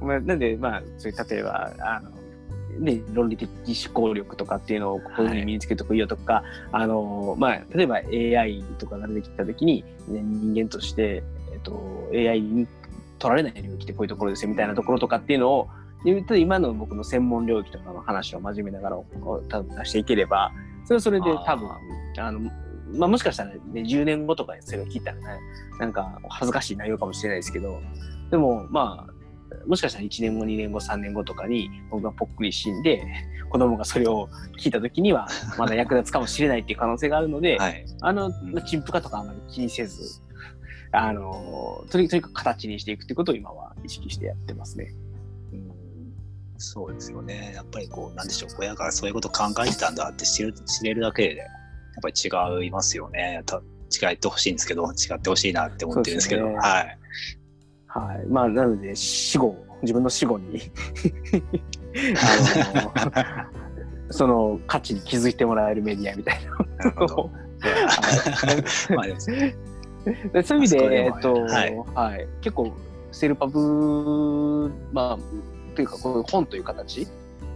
[0.00, 2.10] まあなんで、まあ、そういう例えば、あの、
[2.78, 11.22] ね、論理的思考力とかっていうのをこういうふうに身につけておくよとか、あの、まあ、例えば AI とかが出てきたときに、ね、人間として、
[11.52, 12.66] えっと、AI に
[13.18, 15.68] 取られない領域ってこういうところですよみたいなところとかっていうのを、
[16.04, 20.52] で今の僕の専門領域とかの話を真面目ながら多分出していければ、
[20.84, 21.68] それはそれで多分、
[22.18, 22.40] あの、
[22.94, 25.22] まあ、もしかしたらね、10年後とかにそれを聞いたらね、
[25.80, 27.80] なんか恥ずかしい内容かもしれないですけど、
[28.30, 29.16] でも、まあ、
[29.66, 33.04] もしかしたら1年後、2年後、3年後とかに僕がぽっくり死んで、
[33.50, 37.84] 子供がそれを聞いた時には、まだ役立つかもしれないっていう可能性があるので、 はい。
[38.00, 40.22] あの、んまあ陳腐化とかあんまり気にせず、
[40.92, 44.92] あの、とにとにかく形にしていくってことを今は意識してやってますね。
[45.52, 45.72] うん
[46.58, 47.52] そうですよね。
[47.54, 51.48] やっぱりこう、なんでしょう、親がそういうこと考えてたんだって知る知れるだけで、やっ
[52.02, 52.14] ぱり
[52.62, 53.42] 違いますよね。
[53.44, 53.60] た
[54.10, 56.98] 違ってほしいんですけど、違ってほしいなって思ってるんですけど、ねはい。
[57.86, 58.26] はい。
[58.26, 60.60] まあ、なので、死後、自分の死後に、
[62.74, 67.30] あの、 その価値に気づいてもらえるメディアみたいなるほなど。
[68.94, 69.06] まあ
[70.44, 71.40] そういう意味で、えっと、は
[71.94, 72.72] はいい、結構、
[73.12, 77.06] セルパブ、まあ、というか、こういう本という形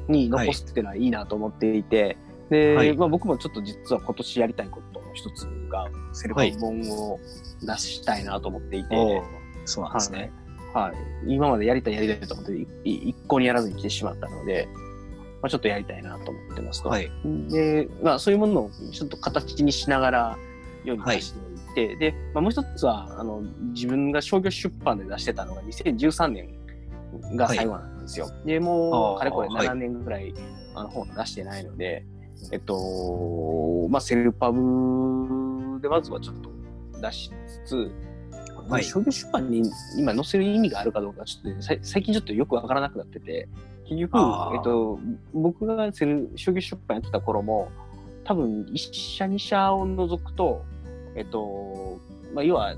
[0.08, 2.16] に残すっていうのはいいなと思っていて、
[2.50, 7.20] で、はいまあ僕もちょっと実は今年やりたいことの一つが、セルパブ本を
[7.62, 9.22] 出したいなと思っていて、おー
[9.64, 10.32] そうなんですね。
[10.74, 10.92] は
[11.26, 11.34] い。
[11.34, 14.68] 今までやりたいやりたいと思っていい一向にやらずに来てしまったので、
[15.42, 16.88] まあ、ちょっとやりたいなと思ってますと。
[16.88, 17.10] はい。
[17.50, 20.38] で、まあそういうものをちょっと形にしながら
[20.84, 21.38] 世に出して
[21.74, 23.42] て、で、まあ、もう一つは、あの、
[23.72, 26.48] 自分が商業出版で出してたのが2013年
[27.36, 28.28] が最後なんですよ。
[28.44, 29.66] で、もう、かれこれはい。
[29.66, 30.34] 7年ぐらい、
[30.74, 32.04] あの本出してないので、
[32.52, 36.50] えっと、まあセルパブでまずはちょっと
[37.00, 37.30] 出し
[37.64, 37.92] つつ、
[38.68, 38.84] はい。
[38.84, 43.48] 商業出版に今載せる意味があるかどうか、ちょっと最近ちょっとよくわからなくなってて、
[43.84, 44.18] 結局
[44.54, 45.00] えっと、
[45.34, 47.68] 僕がセル商業出版やってた頃も、
[48.24, 50.64] 多分1社2社を除くと、
[51.14, 51.98] えっと、
[52.34, 52.74] まあ、要は、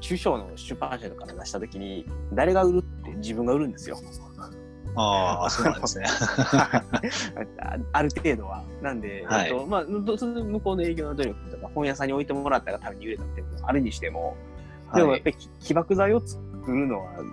[0.00, 3.96] 中小の出版社とかで出したときに、誰が売るって自分が売るんですよ。
[4.96, 6.06] ああ、そうなんですね。
[7.58, 8.62] あある程度は。
[8.80, 14.36] なんで、はいえっと、まあ、向こうの営業の努力とか、本屋さんに置いてもらったがために売れたっていうのがあるにしても、
[14.94, 17.28] でもやっぱりき起爆剤を作るのは、あの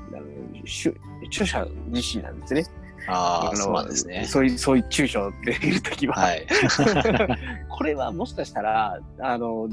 [0.66, 0.96] 主
[1.28, 2.66] 著者自身なんですね。
[3.08, 4.26] ああ、のそうですね。
[4.26, 6.16] そういう、そういう中小でいるときは。
[6.16, 6.46] はい。
[7.70, 9.68] これはもしかしたら、あの、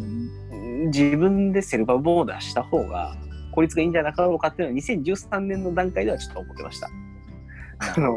[0.86, 3.16] 自分でセルバーボーダーした方が
[3.52, 6.88] 効率がいいんじゃなかろうかっていうのは2013年の段階ではちょっと思ってました。
[7.80, 8.14] あの、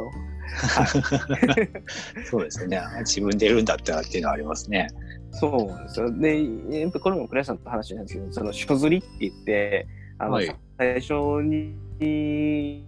[2.25, 2.81] そうですよね。
[2.99, 4.87] 自分でやるんだったらっていうのはありますね。
[5.31, 6.11] そうなんですよ。
[6.19, 9.87] で、やっぱこれも倉石さんと話なんですけど、その書釣りって言って、
[10.21, 10.55] あの、はい。
[10.77, 11.13] 最初
[11.43, 12.85] に、全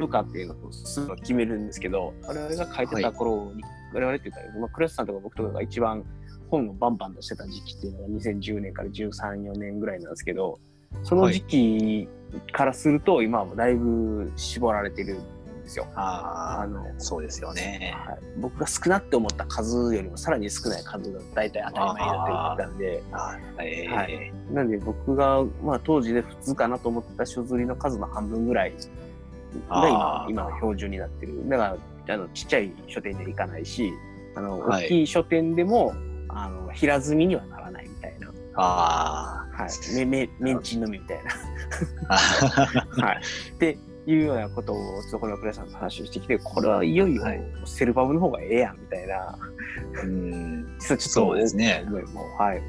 [0.00, 3.62] 部かっていうのをすぐ決めるんですけど、我々が書いてた頃に、
[3.94, 6.04] 我々って言ったら、まあ、倉石さんとか僕とかが一番
[6.50, 10.58] 本をバンバンとしてた時期っていうのが2010年から13、4年ぐらいなんですけど、
[11.02, 12.08] その時期
[12.52, 15.18] からすると、今はだいぶ絞られてるん
[15.72, 15.86] ですよ。
[15.94, 17.94] ああ、あの、そうですよね。
[17.96, 28.74] はい、僕が少なって思った数よりもさらに少ない数が大体当たり前になってるんで、あーえーはいなんで僕が、まあ、当時で普通かなと思ってた書釣りの数の半分ぐらい
[29.70, 31.48] が今今の標準になってる。
[31.48, 33.92] だから、あのちっちゃい書店で行かないし、
[34.36, 35.94] あのはい大きい書店でも、
[36.28, 38.30] あの平積みにはならないみたいな。
[38.54, 39.94] あはい。
[39.94, 41.30] め、め、メンチンのみみたいな。
[42.08, 42.16] あ。
[43.00, 43.20] はい。
[43.54, 49.38] っていうようなことを、そこのクラスさんと話をしてきて、これはいよいよはいセルバブの方がええやんみたいな、
[50.02, 50.76] うん。
[50.78, 51.84] 実はちょっとそうですね
[52.38, 52.62] はい、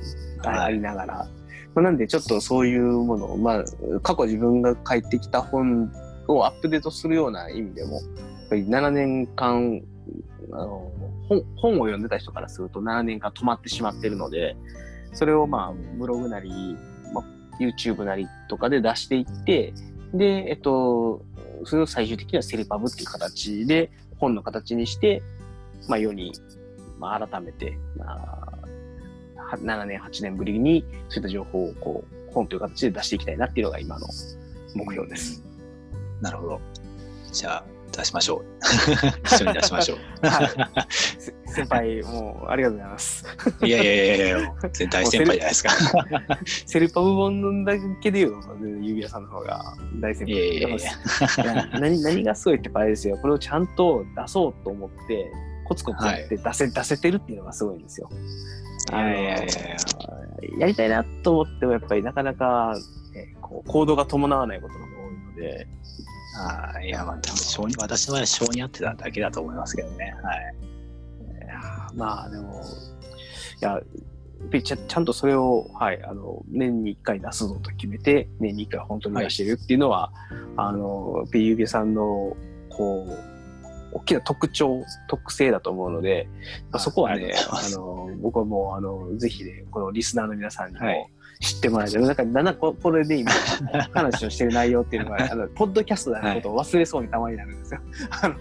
[0.47, 1.27] はいありながら。
[1.75, 3.63] まあ、なんでちょっとそういうものを、まあ、
[4.01, 5.91] 過去自分が書いてきた本
[6.27, 8.03] をアップデートするような意味でも、やっ
[8.49, 9.81] ぱり7年間、
[10.51, 10.91] あの
[11.27, 14.55] 本本を読んでた人からすると7年間止まってしまってるので、
[15.13, 16.77] それをまあ、ブログなり、
[17.13, 17.25] まあ、
[17.59, 19.73] YouTube なりとかで出していって、
[20.13, 21.23] で、えっと、
[21.65, 25.23] それを最終的にはセリパブっていう形で本の形にして、
[25.87, 26.31] まあ世に、
[26.99, 34.07] まあ改めて、まあ、7年、8年ぶりにそういった情報をこう、本という形で出していきたいなっていうのが今の
[34.75, 35.43] 目標です。
[36.21, 36.61] なるほど。
[37.31, 38.45] じゃあ、出しましょう。
[39.25, 40.27] 一緒に出しましょう。
[40.27, 40.85] はい。
[40.89, 43.25] せ先輩、もうありがとうございます。
[43.63, 45.69] いやいやいやいや大先輩じゃないですか。
[46.65, 49.63] セルパブ本だけで言うと、全然指輪さんの方が
[50.01, 50.77] 大先い輩やいやいや。
[50.77, 53.17] いや何何がすごいってあれですよ。
[53.17, 55.31] これをちゃんと出そうと思って、
[55.65, 58.09] コツコツやって出せ,、出せてるっていうのがすごいんですよ。
[58.91, 59.47] いやいやいやいや
[60.59, 62.75] やりたいなと思っても、やっぱりなかなか、
[63.13, 65.67] ね、こう行動が伴わないことが多いので、
[66.35, 70.15] ああ、いや、まあ、多分性に、私の場合は性に合ってただけだと思いますけどね。
[70.23, 70.55] はい。
[71.45, 72.63] いやーまあでも、
[73.61, 73.81] いや、
[74.63, 80.11] ちゃちゃんとそれを、はい、あの年に1回出すぞと決めて、年に1回本当に出してるっていうのは、
[80.57, 82.35] あの、ピユゲさんの、
[82.69, 86.27] こう、大きな特徴、特性だと思うので、
[86.71, 91.09] まあ、そこはねあの、僕はもう、あの、ぜひね、このリスナーの皆さんにもはい
[91.43, 92.01] 知ってもらいたい。
[92.01, 93.29] なんか、だんだんここれで今、
[93.93, 97.81] 話をしてる内容っていうのが、 あの、ポッドキャストであることを忘れそうにたまになるんですよ。
[98.09, 98.35] あの、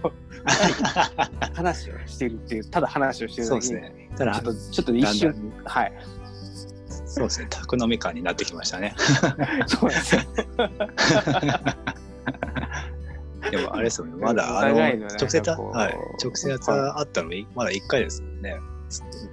[1.53, 4.09] 話をしてるっていう、ただ話をしてるだけですね。
[4.17, 5.93] ただちょっ、と、ちょっと一瞬、はい。
[7.05, 7.47] そうですね。
[7.49, 8.95] 宅飲み感になってきましたね。
[9.67, 10.21] そうですよ。
[13.51, 14.13] でも、あれですよね。
[14.17, 15.97] まだ、おあの、直接、はい。
[16.23, 18.57] 直接あったの、まだ1回ですもんね。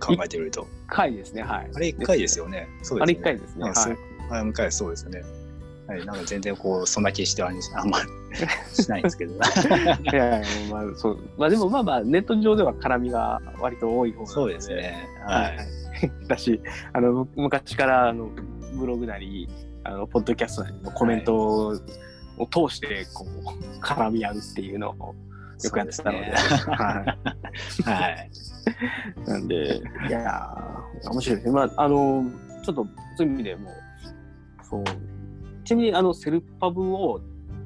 [0.01, 0.67] 考えてみると。
[0.87, 1.71] 回ですね、はい。
[1.75, 2.69] あれ1回ですよね。
[2.83, 3.33] そうあれですね。
[3.33, 3.65] 一回ですね。
[3.65, 4.41] はい。
[4.41, 5.23] あ向かいそうですよね。
[5.91, 8.09] はい、なんか全然こう、そんな気してはあんまり
[8.73, 9.35] しないんですけど。
[9.35, 9.37] い
[10.15, 11.19] やいや、まあ、そう。
[11.37, 14.25] まあでもまあまあ、ネット上では絡みが割と多い方。
[14.27, 14.69] そうです。
[14.69, 15.09] ね。
[15.27, 15.57] ははい
[16.25, 16.29] い。。
[16.29, 16.61] だし、
[16.93, 18.31] あの、む昔から、あの、
[18.79, 19.49] ブログなり、
[19.83, 21.77] あの、ポッドキャストなりのコメントを
[22.47, 25.15] 通して、こう、絡み合うっていうのを
[25.65, 26.27] よくやってたので。
[26.27, 27.17] ですねは
[27.81, 27.93] い。
[27.93, 28.31] はい。
[29.27, 31.53] なんで、いやー、面白いですね。
[31.53, 32.25] まあ、あの、
[32.65, 32.87] ちょっと、
[33.17, 33.73] そういう意味でもう、
[34.65, 34.85] そう。
[35.65, 37.21] ちなみに、あの、セルパブを、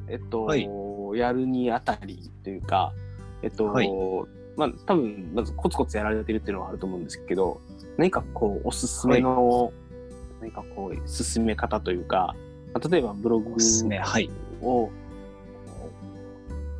[0.08, 0.68] えっと、はい
[1.14, 2.92] やるにあたりというか、
[3.42, 3.88] えっと、はい
[4.56, 7.60] まあ、多分、まずコツコツやられてるっていうのはあると思うんですけど、
[7.96, 9.72] 何かこう、おすすめの、
[10.40, 12.34] 何かこう、進め方というか、
[12.72, 14.30] まあ例えばブログおすすめはい
[14.60, 14.90] を、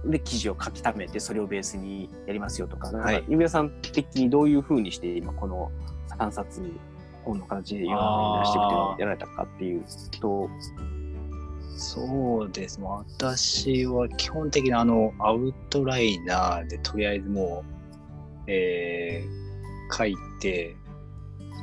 [0.07, 3.25] で、記事を書き溜めて、それをベースにやりますよとか、かはい。
[3.29, 5.71] 指輪さん的にどういうふうにして、今この
[6.19, 6.63] 3冊
[7.25, 9.85] 本の形で世の中に出していくやられたかっていう
[10.21, 10.49] と、
[11.77, 12.81] そうです。
[12.81, 17.65] 私は基本的にあの、アウトライナーでとりあえずも
[18.47, 19.45] う、えー
[19.97, 20.77] 書いて、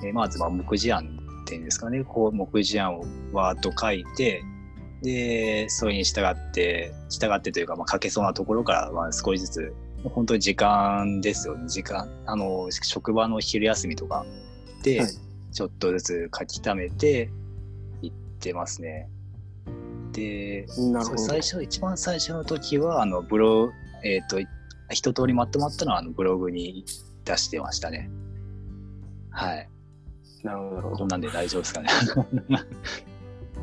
[0.04, 4.44] えーまずは目次案っていうんですかね、こう目次案をわーっと書いて、
[5.02, 9.74] で、それに従って、従ってというか、まあ、書けそうなところから、まあ、少しずつ、
[10.04, 12.10] 本当に時間ですよね、時間。
[12.26, 14.26] あの、職場の昼休みとか
[14.84, 15.10] で、はい
[15.52, 17.30] ちょっとずつ書き溜めて
[18.02, 19.10] いってますね。
[20.14, 21.18] で、なるほど。
[21.18, 23.74] そう最初、一番最初の時は、あの、ブログ、
[24.04, 24.40] えっ、と、
[24.90, 26.86] 一通りまとまったのは、あの、ブログに
[27.26, 28.10] 出してましたね。
[29.30, 29.70] はい。
[30.44, 30.98] なるほど、なるほど。
[30.98, 31.90] こんなんで大丈夫ですかね。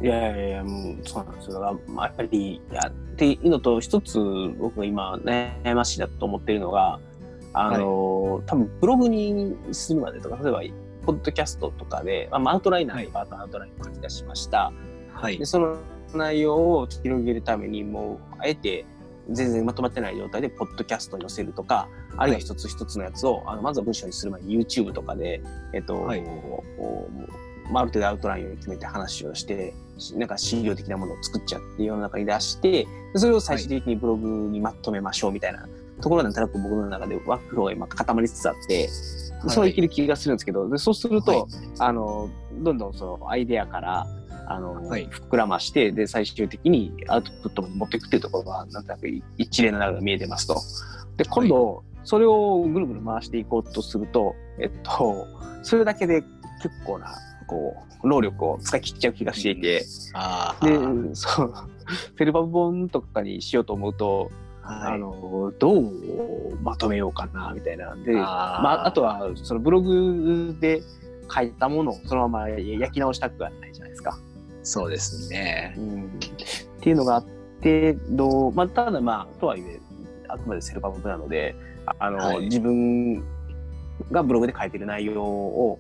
[0.01, 1.55] いやいやいや、もうそうなんですよ。
[1.55, 4.18] だから、まあ、やっぱり、やっていうのと、一つ
[4.59, 7.01] 僕が今悩ましいなと思ってるのが、
[7.53, 10.62] あの、多分ブログにするまでとか、例えば、
[11.05, 14.72] ポッドキャストとかで、まあ、アウトライナーとか、アウトラインを書き出しました。
[15.14, 15.44] はいで、。
[15.44, 15.76] その
[16.14, 18.84] 内容を広げるために、もう、あえて、
[19.30, 25.42] 全然まとまってない状態で、ポッドキャストに載せるとか、あるいは一つ一つのやつを、あのまずは文章にする前に YouTube とかで、
[25.72, 26.22] えっと、はい
[27.70, 29.74] まあ、ある程度アウトラインを決めて話をして、し
[30.16, 32.86] なんか資料的なものを作っちゃって世の中に出して、で
[33.16, 35.66] それを最終的にブログにまとめましょうみたいな
[36.01, 38.88] ところなんとなく僕の中でワークフローが今固まりつつあって、
[39.40, 39.51] はい。
[39.51, 41.44] そういける気がするんですけど、でそうすると、はい。
[41.78, 42.30] あの、
[42.61, 44.07] どんどんそのアイデアから、
[44.46, 45.07] あの、はい。
[45.09, 50.57] 膨らまして、で、最終的にアウトプットに持っていくっていうところが、なんとなく一連の流れが見えてますと。
[51.16, 55.26] で、今度、それをぐるぐる回していこうとすると、えっと、
[55.62, 56.22] それだけで
[56.62, 57.14] 結構な、
[57.49, 60.64] こう、労力を使い切っちゃう気がしていて、ああ。
[60.64, 60.78] で、
[61.14, 61.53] そう、
[62.14, 64.30] フェルバブ本とかにしようと思うと、
[64.62, 67.96] はい、あの、どうまとめようかな、みたいな。
[67.96, 70.82] で、あーまあ、あとは、そのブログで
[71.34, 74.18] 書いたものをそのまま焼き直したくはないじゃないですか。
[74.62, 75.80] そうですねう。
[75.80, 76.09] ん、っ
[76.80, 77.24] ていうのがあっ
[77.62, 79.80] て、どう、まあ、ただまあ、とはいえ、
[80.28, 81.55] あくまでセルバブなので、
[81.99, 83.24] あの、はい自分
[84.12, 85.78] がブログで書いてる内容を、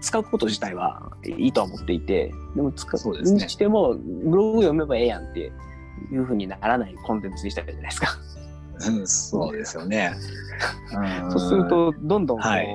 [0.00, 5.52] 使うこと自体はいいとは思っていて、でも使そうにしても、ブログ読めばええやんって
[6.12, 8.08] いうふうにならないコンテンツにしたいじゃないですか。
[8.88, 10.12] うん、そうですよね。
[11.24, 12.66] うんそうする、と、どんどんこう、はい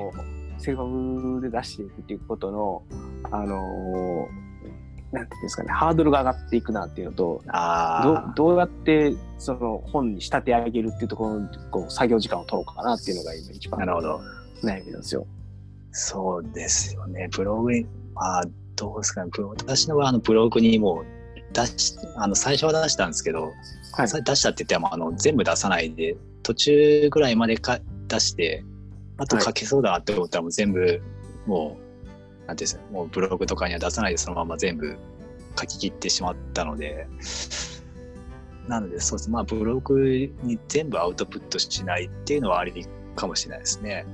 [0.58, 2.82] セルフで出していくっていうことの、
[3.32, 4.42] あのー
[5.12, 14.20] なんていうんですかね、ハードルが上がっていくなっていうのと、あどどうやってその本に仕立て上げるっていうところのこう作業時間を取ろうかなっていうのが今一あ、番なるほど。
[14.62, 15.26] 悩みなんですよ。
[15.92, 17.28] そうですよね。
[17.30, 18.44] ブログに、まあ、
[18.76, 19.30] どうですかね。
[19.38, 21.04] 私の場合、あのブログにもう
[21.52, 23.52] 出し、あの、最初は出したんですけど、
[23.94, 27.78] はいさ出したって言っても、あの、全部出さないで、途中ぐらいまでか
[28.08, 28.64] 出して、
[29.18, 31.02] あと書けそうだなって思ったらもう全部、
[31.46, 31.76] も
[32.44, 34.96] う、なんていうんですか、もうブログとかには出さないでそのまま全部
[35.60, 37.06] 書き切ってしまったので、
[38.66, 39.30] なので、そうです。
[39.30, 40.00] まあ、ブログ
[40.42, 42.86] に全部アウトプットしないっていうのはあり
[43.16, 44.06] かもしれないですね。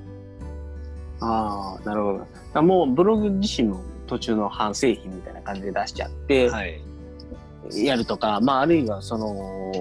[1.21, 2.63] ああ、なるほど。
[2.63, 6.81] もうブログ自身も途中の反製品みたいな感じで出しちゃって、はい。
[7.75, 9.73] やるとか、まああるいはその、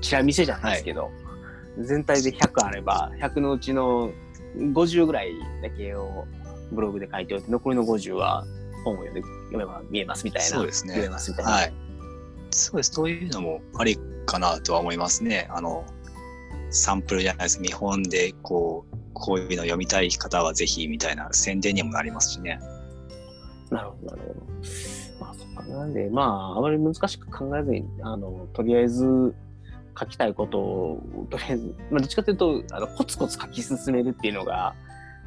[0.00, 1.10] チラ見せじゃないですけど、
[1.78, 4.10] 全体で100あれば、100のうちの
[4.56, 5.32] 50ぐらい
[5.62, 6.26] だけを
[6.72, 8.44] ブログで書いておいて、残りの50は
[8.84, 10.48] 本を読読めば見えますみたいな。
[10.48, 11.50] そうですね読めますみたいな。
[11.52, 11.72] はい。
[12.50, 12.92] そうです。
[12.92, 15.48] そういうのもありかなとは思いますね。
[15.50, 15.84] あの、
[16.70, 17.60] サンプルじゃないです。
[17.60, 22.60] 見本で、こう、こういうの読みたい方はぜひみたいな宣伝にもなりますしね。
[23.70, 24.46] なるほど、なるほど。
[25.20, 25.62] まあ、そっか。
[25.64, 29.34] なんで、まあ、あまり難しく考えずに、あの、とりあえず
[29.98, 34.74] 書きたいことを、とりあえず、まあ、どっちかというと、あの、コツコツ書き進めるっていうのが、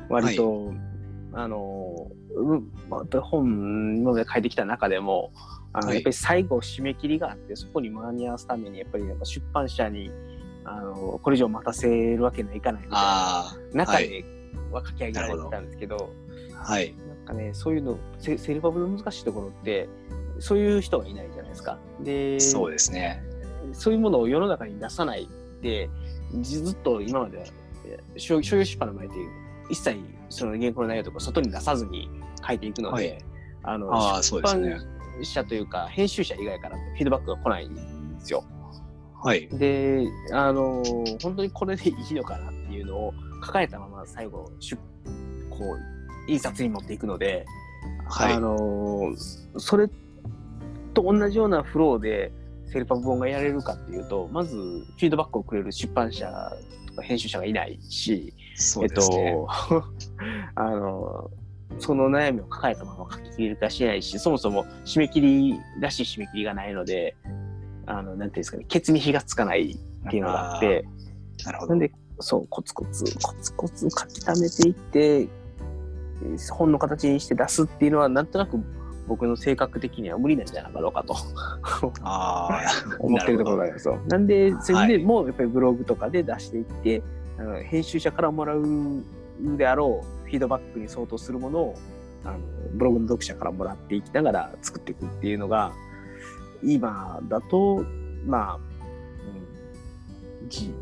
[0.07, 0.71] 割と、
[1.33, 5.31] あの、うんまあ、本今まで書いてきた中でも、
[5.71, 10.11] あのはいやっぱり最後締め切りがあって、そこに間に合わすために、やっぱりやっぱ出版社に、
[10.65, 14.25] あの、これ以上待たせるわけにはいかないみたいなあ中はいで
[14.71, 16.09] は書き上げられてたんですけど、
[16.55, 16.95] あ、はい。
[17.07, 19.89] なんかね、そういうの、セセルファブの難しいところって、
[20.39, 21.79] そういう人がいないじゃないですか。
[22.01, 23.23] で、そうですね。
[23.73, 25.27] そういうものを世の中に出さない
[25.61, 25.89] で、
[26.41, 27.51] ずっと今まで
[27.85, 29.13] え商商業出版の前で
[29.69, 29.99] 一切
[30.29, 32.09] その原稿の内容とか外に出さずに
[32.45, 33.25] 書いていくので、はい
[33.63, 34.23] あのあ。
[34.23, 34.63] 出版
[35.21, 38.43] 社というか編集者以外からフィードバックが来ないんですよ。
[39.21, 39.47] はい。
[39.49, 40.83] で、あの、
[41.21, 44.75] 本当にこれでいいのかなっていうのを抱えたまま最後、出
[45.49, 45.77] こ
[46.27, 47.45] う、印刷に持っていくので、
[48.07, 49.13] はいあの、
[49.57, 49.89] それ
[50.93, 52.31] と同じようなフローで
[52.71, 56.27] セルファブ本がやれるかっていうと、まずフィードバックをくれる出版社
[56.87, 59.17] とか編集者がいないし、そうですね。
[59.17, 59.47] えっと、
[60.55, 61.31] あの、
[61.77, 67.15] その悩みを抱えたまま書き切り化しないし、そもそも締め切りらしい締め切りがないので、
[67.89, 70.85] あの、なんていうんですかね、ケツに火がつかないっていうのがあって、
[71.45, 71.69] なるほど。
[71.71, 71.79] なん。
[71.79, 75.27] で、そう、コツコツ、コツコツ書き溜めていって、
[76.51, 78.59] 本の形にして出すっていうのは、なんとなく
[79.07, 81.15] 僕の性格的には無理なんじゃなかろうかと。
[82.03, 82.61] ああ、
[82.99, 83.97] 思ってるところがありますよ。
[84.07, 87.01] なんで、それでもうやっぱりブログとかで出していって、
[87.39, 88.63] あの編集者からもらう
[89.57, 91.75] であろうフィードバックに相当するものを
[92.25, 92.39] あの
[92.73, 95.71] ブログの読者からもらっていきながら作っていくっていうのが
[96.63, 97.85] 今だと
[98.25, 98.55] まあ、
[100.41, 100.73] うん、じ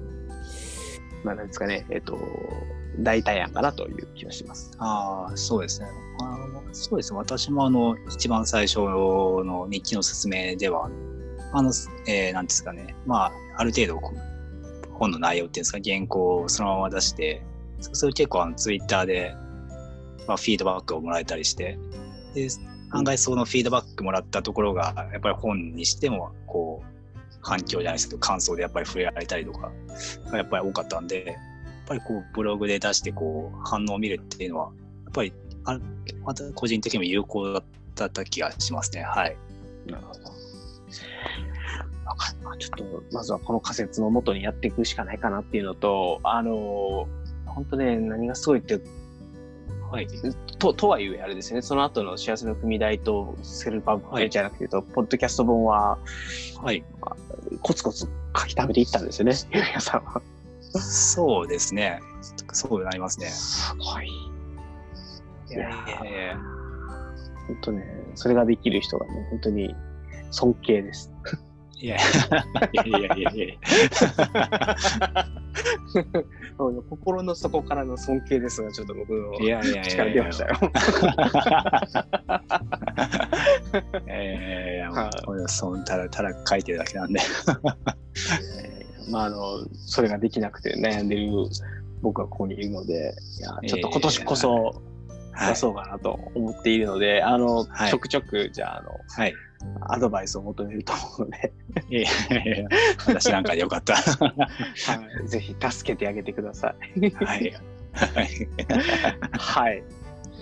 [1.24, 2.18] まあなんですかねえっと
[3.00, 4.72] 代替案かなという気がします。
[4.80, 5.88] ああ、そうですね。
[6.22, 6.38] あ
[6.72, 7.18] そうですね。
[7.18, 10.90] 私もあの、一番最初の日記の説明では、
[11.54, 11.72] あの、
[12.08, 12.96] えー、なんですかね。
[13.06, 14.02] まあ、ある程度、
[14.94, 17.44] 本の内容っていうんですか、原稿をそのまま出して、
[17.80, 19.36] そう結構あの、ツイッターで、
[20.28, 21.78] まあ、フィードバックをもらえたりして、
[22.34, 22.48] で、
[22.92, 26.98] 案外そのフィードバックもらったところが、やっぱり本にしても、こう、
[27.42, 29.72] 反響じゃないですけど、感想でやっぱり触れられたりとか、
[30.32, 31.36] がやっぱり多かったんで、やっ
[31.88, 34.72] ぱりこうブログで出してこう反応を見るっていうのは、
[35.06, 35.34] やっぱり
[35.64, 35.80] あ
[36.26, 37.54] また個人的にも有効
[37.96, 39.04] だった気がしますね。
[39.04, 39.38] はい。
[39.86, 40.20] なるほど。
[42.58, 47.08] ちょっと、まずはこの仮説のもとにやっていくしかないかなっていうのと、あの、
[47.46, 48.80] 本当ね、何がすごいって、
[49.90, 50.08] はい。
[50.60, 55.98] と、とはいえあれですね、その後の幸せの組代とセルパブ、はいじゃなくてと、ポッドキャスト本は、
[56.62, 56.84] はい。
[57.62, 58.08] コツコツ
[58.38, 60.22] 書き溜めていったんですよね、 ゆうやさんは。
[60.80, 62.02] そうですね。
[62.52, 63.28] そうなりますね。
[63.28, 64.08] すごい。
[65.50, 66.38] いやいやいや
[67.48, 67.86] 本当ね、
[68.16, 69.74] それができる人がね、本当に
[70.32, 71.12] 尊敬です。
[71.80, 72.00] いやい
[72.74, 73.56] やいやいやいや
[76.90, 79.62] 心の底からの尊敬ですが、ちょっと僕のや。
[79.62, 80.56] いやいやいやいや力出ましたよ。
[84.06, 87.20] いやいやそんただただ書いてるだけなんで。
[89.10, 91.32] まあ、あの、それができなくて悩んでる
[92.02, 94.82] 僕はここにいるので、いや、ちょっと今年こそ、
[95.48, 99.34] 出そうかなと思っているので、あの、はいちょくちょく、じゃあ、あの、はい。
[99.82, 101.54] アドバイスを求めると思うので、
[101.90, 102.68] いやいや
[103.08, 103.96] 私なんかでよかった。
[103.96, 104.46] はは
[105.24, 107.08] い、ぜひ助けてあげてください。
[107.08, 107.12] い。
[107.12, 107.54] はい。
[109.34, 109.84] はい。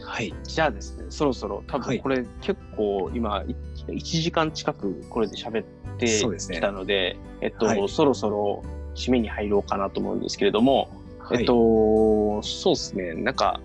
[0.03, 0.33] はい。
[0.43, 3.55] じゃあですね、そろそろ、多はい分これ結構今、い
[3.87, 5.65] 1時間近くこれで喋っ
[5.97, 8.63] てきたので、えっと、はいそろそろ
[8.95, 10.89] 締めに入ろうかなと思うんですけれども、
[11.19, 13.59] はいえっと、そうですね、なんか、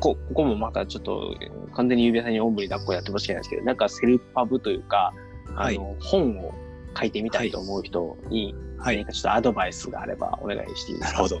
[0.00, 5.12] こここもまたちょっとえー完全に指輪さんにおんぶに抱っこやってほしいんですけど、なんかセルフパブというか、
[5.54, 6.52] あの、本を
[6.98, 9.04] 書いてみたいと思う人に、はい何。
[9.06, 11.22] かちょっとアドバイスがあればお願いしていいですか？
[11.22, 11.40] なるほ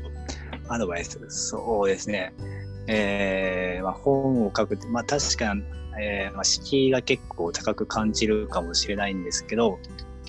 [0.68, 1.18] アドバイス。
[1.28, 2.32] そうですね。
[2.86, 5.62] えーまあ、本を書くって、まあ、確かに、
[6.00, 9.78] えーまあ、敷居が結構高く感じるかもしれないんですけど、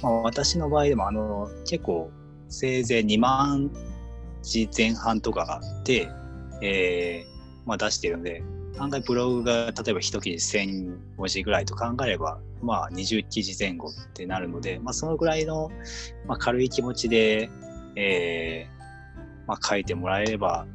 [0.01, 2.11] まあ、私の場合でもあの結構
[2.49, 3.71] せいぜい2万
[4.43, 6.09] 字前半とかで、
[6.61, 7.30] えー
[7.65, 8.43] まあ、出してるので
[8.77, 15.69] 案外ブログが例えば一記事1000文字ぐらいと考えれば、まあ、20記事前後ってなるので、まあ、そのぐらいの、
[16.25, 17.49] まあ、軽い気持ちで、
[17.95, 18.81] えー
[19.47, 20.65] まあ、書いてもらえれば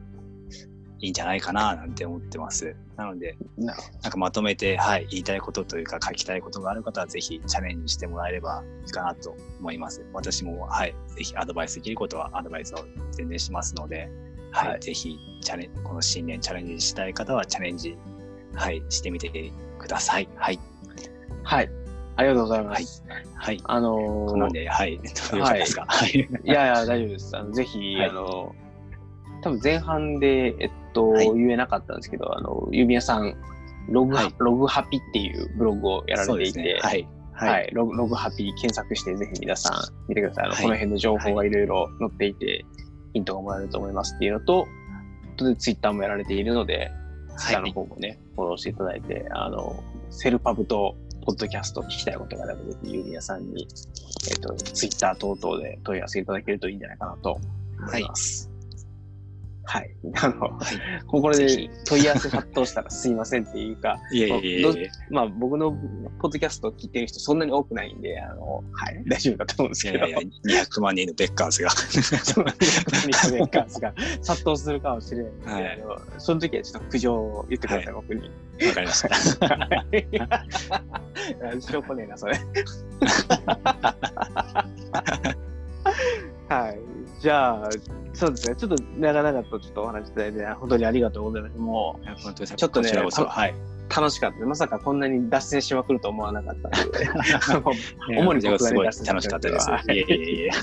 [1.01, 2.75] いいんじゃないかななんて思ってます。
[2.97, 10.05] なので、ななんかまとめて、はい、言いたいことというか書きたいことがある方はぜひチャレンジしてもらえればいいかなと思います。
[10.15, 14.11] 私も、はい、ぜひアドバイスできることはアドバイスを全然しますので、
[14.53, 17.97] はい、はいぜひチャレンこの新年チャレンジしたい方はチャレンジ、
[18.55, 20.29] はい、してみてください。
[20.37, 20.59] はい、
[21.45, 21.71] はい。
[22.17, 23.05] ありがとうございます。
[23.35, 23.61] はい。
[23.65, 24.97] あのーなんで、はい、
[25.31, 25.85] どうですか？
[25.87, 26.11] はい。
[26.11, 27.37] いやいや、大丈夫です。
[27.37, 28.55] あのぜひ、はいあの、
[29.43, 33.37] 多分前半で、えっと、はい言えなかったんですけど、あの、ゆみやさん、
[33.91, 36.79] ログハ、はいログハピっていうブログをやられていて、ね。
[36.81, 37.07] はい。
[37.33, 37.71] はい、はい。
[37.75, 40.45] ログログハピ検索して、ぜひ皆さん見てください。
[40.47, 42.65] あのはいこの辺の情報がいろいろ載っていて、
[43.17, 44.69] ヒントがもらえると思いますっていうのと、
[45.39, 46.93] ツイッターもやられているので、
[47.39, 50.95] ツイッターの方もね、フォローしていただいて、あの、セルパブと
[51.25, 53.67] ポッドキャスト聞きたいことがあれば、ぜひユーミヤさんに、
[54.31, 57.41] えっ、と、ツイッター等々で問い合わせいただけるといいんじゃないかなと
[57.79, 58.49] 思います。
[58.49, 58.56] はい。
[60.23, 60.77] あの、はい。
[61.07, 64.91] これで問い合わせ殺到したらすいませんっていうか、いえいえいえいえ。
[65.11, 70.19] まあ僕のポッドキャストを聞いてる人そんなに多くないんで、あの、はい、大丈夫だと思うんですけど、いやいや、
[70.63, 71.71] 200万人のベッカーズが。
[71.71, 78.31] その200年間が 殺到するかもしれないんで、はいあのその時はちょっと苦情を言ってください、僕に。
[78.69, 79.15] わかりました。
[81.61, 82.39] しょうこねえな、それ。
[87.27, 87.69] じゃあ、
[88.15, 88.55] そうですね。
[88.55, 91.59] ちょっと長々とちょっとお話しいただいて、本当にありがとうございます。
[91.59, 92.05] もう、
[92.35, 93.55] ちょっとねはい。
[93.89, 94.47] 楽しかった。
[94.47, 97.09] まさかこんなに脱線しまくると思わなかったので、
[98.11, 99.67] 主主ににすごい楽しかったです。
[99.69, 100.51] はいいえいえいえ。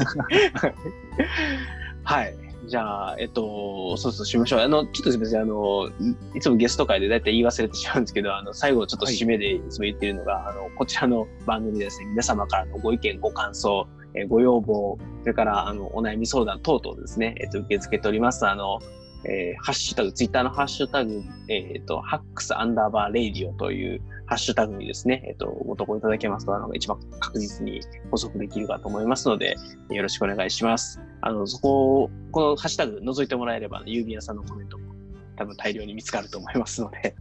[2.06, 2.34] はい。
[2.65, 4.60] じゃあ、えっと、そうそうしましょう。
[4.61, 5.41] あの、ちょっとすみません。
[5.41, 5.90] あの、
[6.34, 18.48] いつもゲスト会で大体言い忘れてしまうんですけど、あの、最後ちょっと締めでいつも言ってるのが、あの、こちらの番組でですね、皆様からのご意見、ご感想、えーご要望、それから、あの、お悩み相談等々ですね、えっと、受け付けております。
[18.48, 18.80] あの、
[19.26, 27.82] えーハッシュタグ、ツイッターのハッシュタグ、えっと、 hacks アンダーバーレイディオというハッシュタグにですね、えっと、ご投稿いただけますと、あの、一番確実に
[28.12, 29.56] 補足できるかと思いますので、
[29.90, 31.00] よろしくお願いします。
[31.22, 34.94] あの、そこを、このハッシュタグ覗いてもらえれば、郵便屋さんのコメントも
[35.36, 37.16] 多分大量に見つかると思いますので、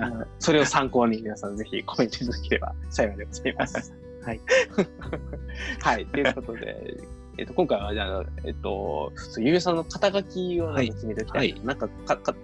[0.00, 3.94] あ のそれを参考に皆さんぜひコメントいただければ幸いでございます。
[4.24, 4.40] はい。
[5.80, 6.06] はい。
[6.06, 6.96] ということで、
[7.42, 11.52] えっと、今回は、じゃあ、えっと、ゆうさんの肩書きをなんか決めておきたい。
[11.52, 11.60] はい。
[11.64, 12.36] なんか、か、か、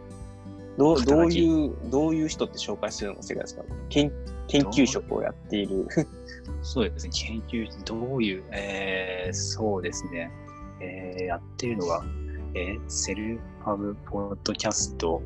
[0.77, 4.13] どう、どういう、どういう人って紹介するのが正解ですか研
[4.49, 5.87] 研究職をやっている。
[6.63, 10.33] そうですね、研究、どういう、えー、そうですね、
[10.81, 12.05] えー、やってるのが、
[12.55, 15.23] えー、セルファブポッドキャスト、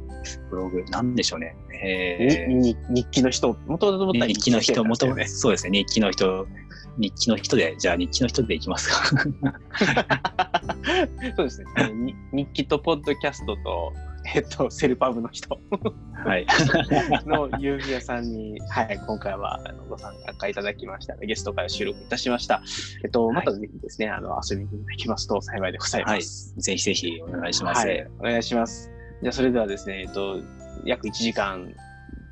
[0.51, 1.57] ブログ、なんでしょうね。
[1.83, 2.53] えー。
[2.53, 5.27] にに日記の人、もともと日記の人、もともと、ね。
[5.27, 6.47] そうですね、日記の人、
[6.99, 9.05] 日記の人で、じゃあ日記の人でいきますか。
[11.37, 11.67] そうですね。
[12.33, 13.93] 日記とポッドキャストと、
[14.35, 15.59] えっと、セルパブの人
[16.25, 16.47] はい。
[17.27, 21.17] の郵便屋さんに、はい、今回はあのご参加いただきました。
[21.17, 22.63] ゲスト会を収録いたしました。
[23.05, 26.19] えっと、またぜひですね、あの、遊びにいただきますと幸いでございはい。
[26.19, 26.55] ます。
[26.57, 27.87] ぜひぜひお願いします。
[27.87, 28.91] はい、お願いします。
[29.23, 30.41] じゃあ、それではですね、えっと、
[30.85, 31.75] 約1時間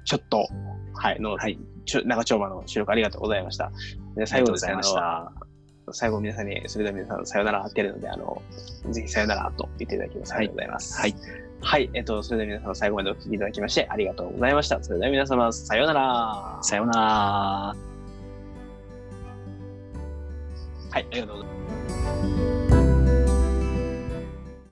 [0.05, 0.47] ちょっと、
[0.95, 3.73] はい、の、はい長丁場の収録ありがとうございました。
[4.17, 5.47] であ最後でございましあた。
[5.87, 8.43] の最後皆さんに、それでは皆さんさよならってやるので、あの、
[8.91, 10.35] ぜひさよならと言っていただきます。
[10.35, 11.01] ありがとうございます。
[11.01, 11.15] はい。
[11.63, 11.91] はい。
[11.95, 14.83] えっと、それでは皆様最後までお聞きいただきましてありがとうございました。
[14.83, 16.01] それでは皆様、さようなら。
[16.01, 17.75] はさような
[20.93, 21.01] ら。
[21.01, 21.03] い。
[21.03, 22.60] ありがとうございます。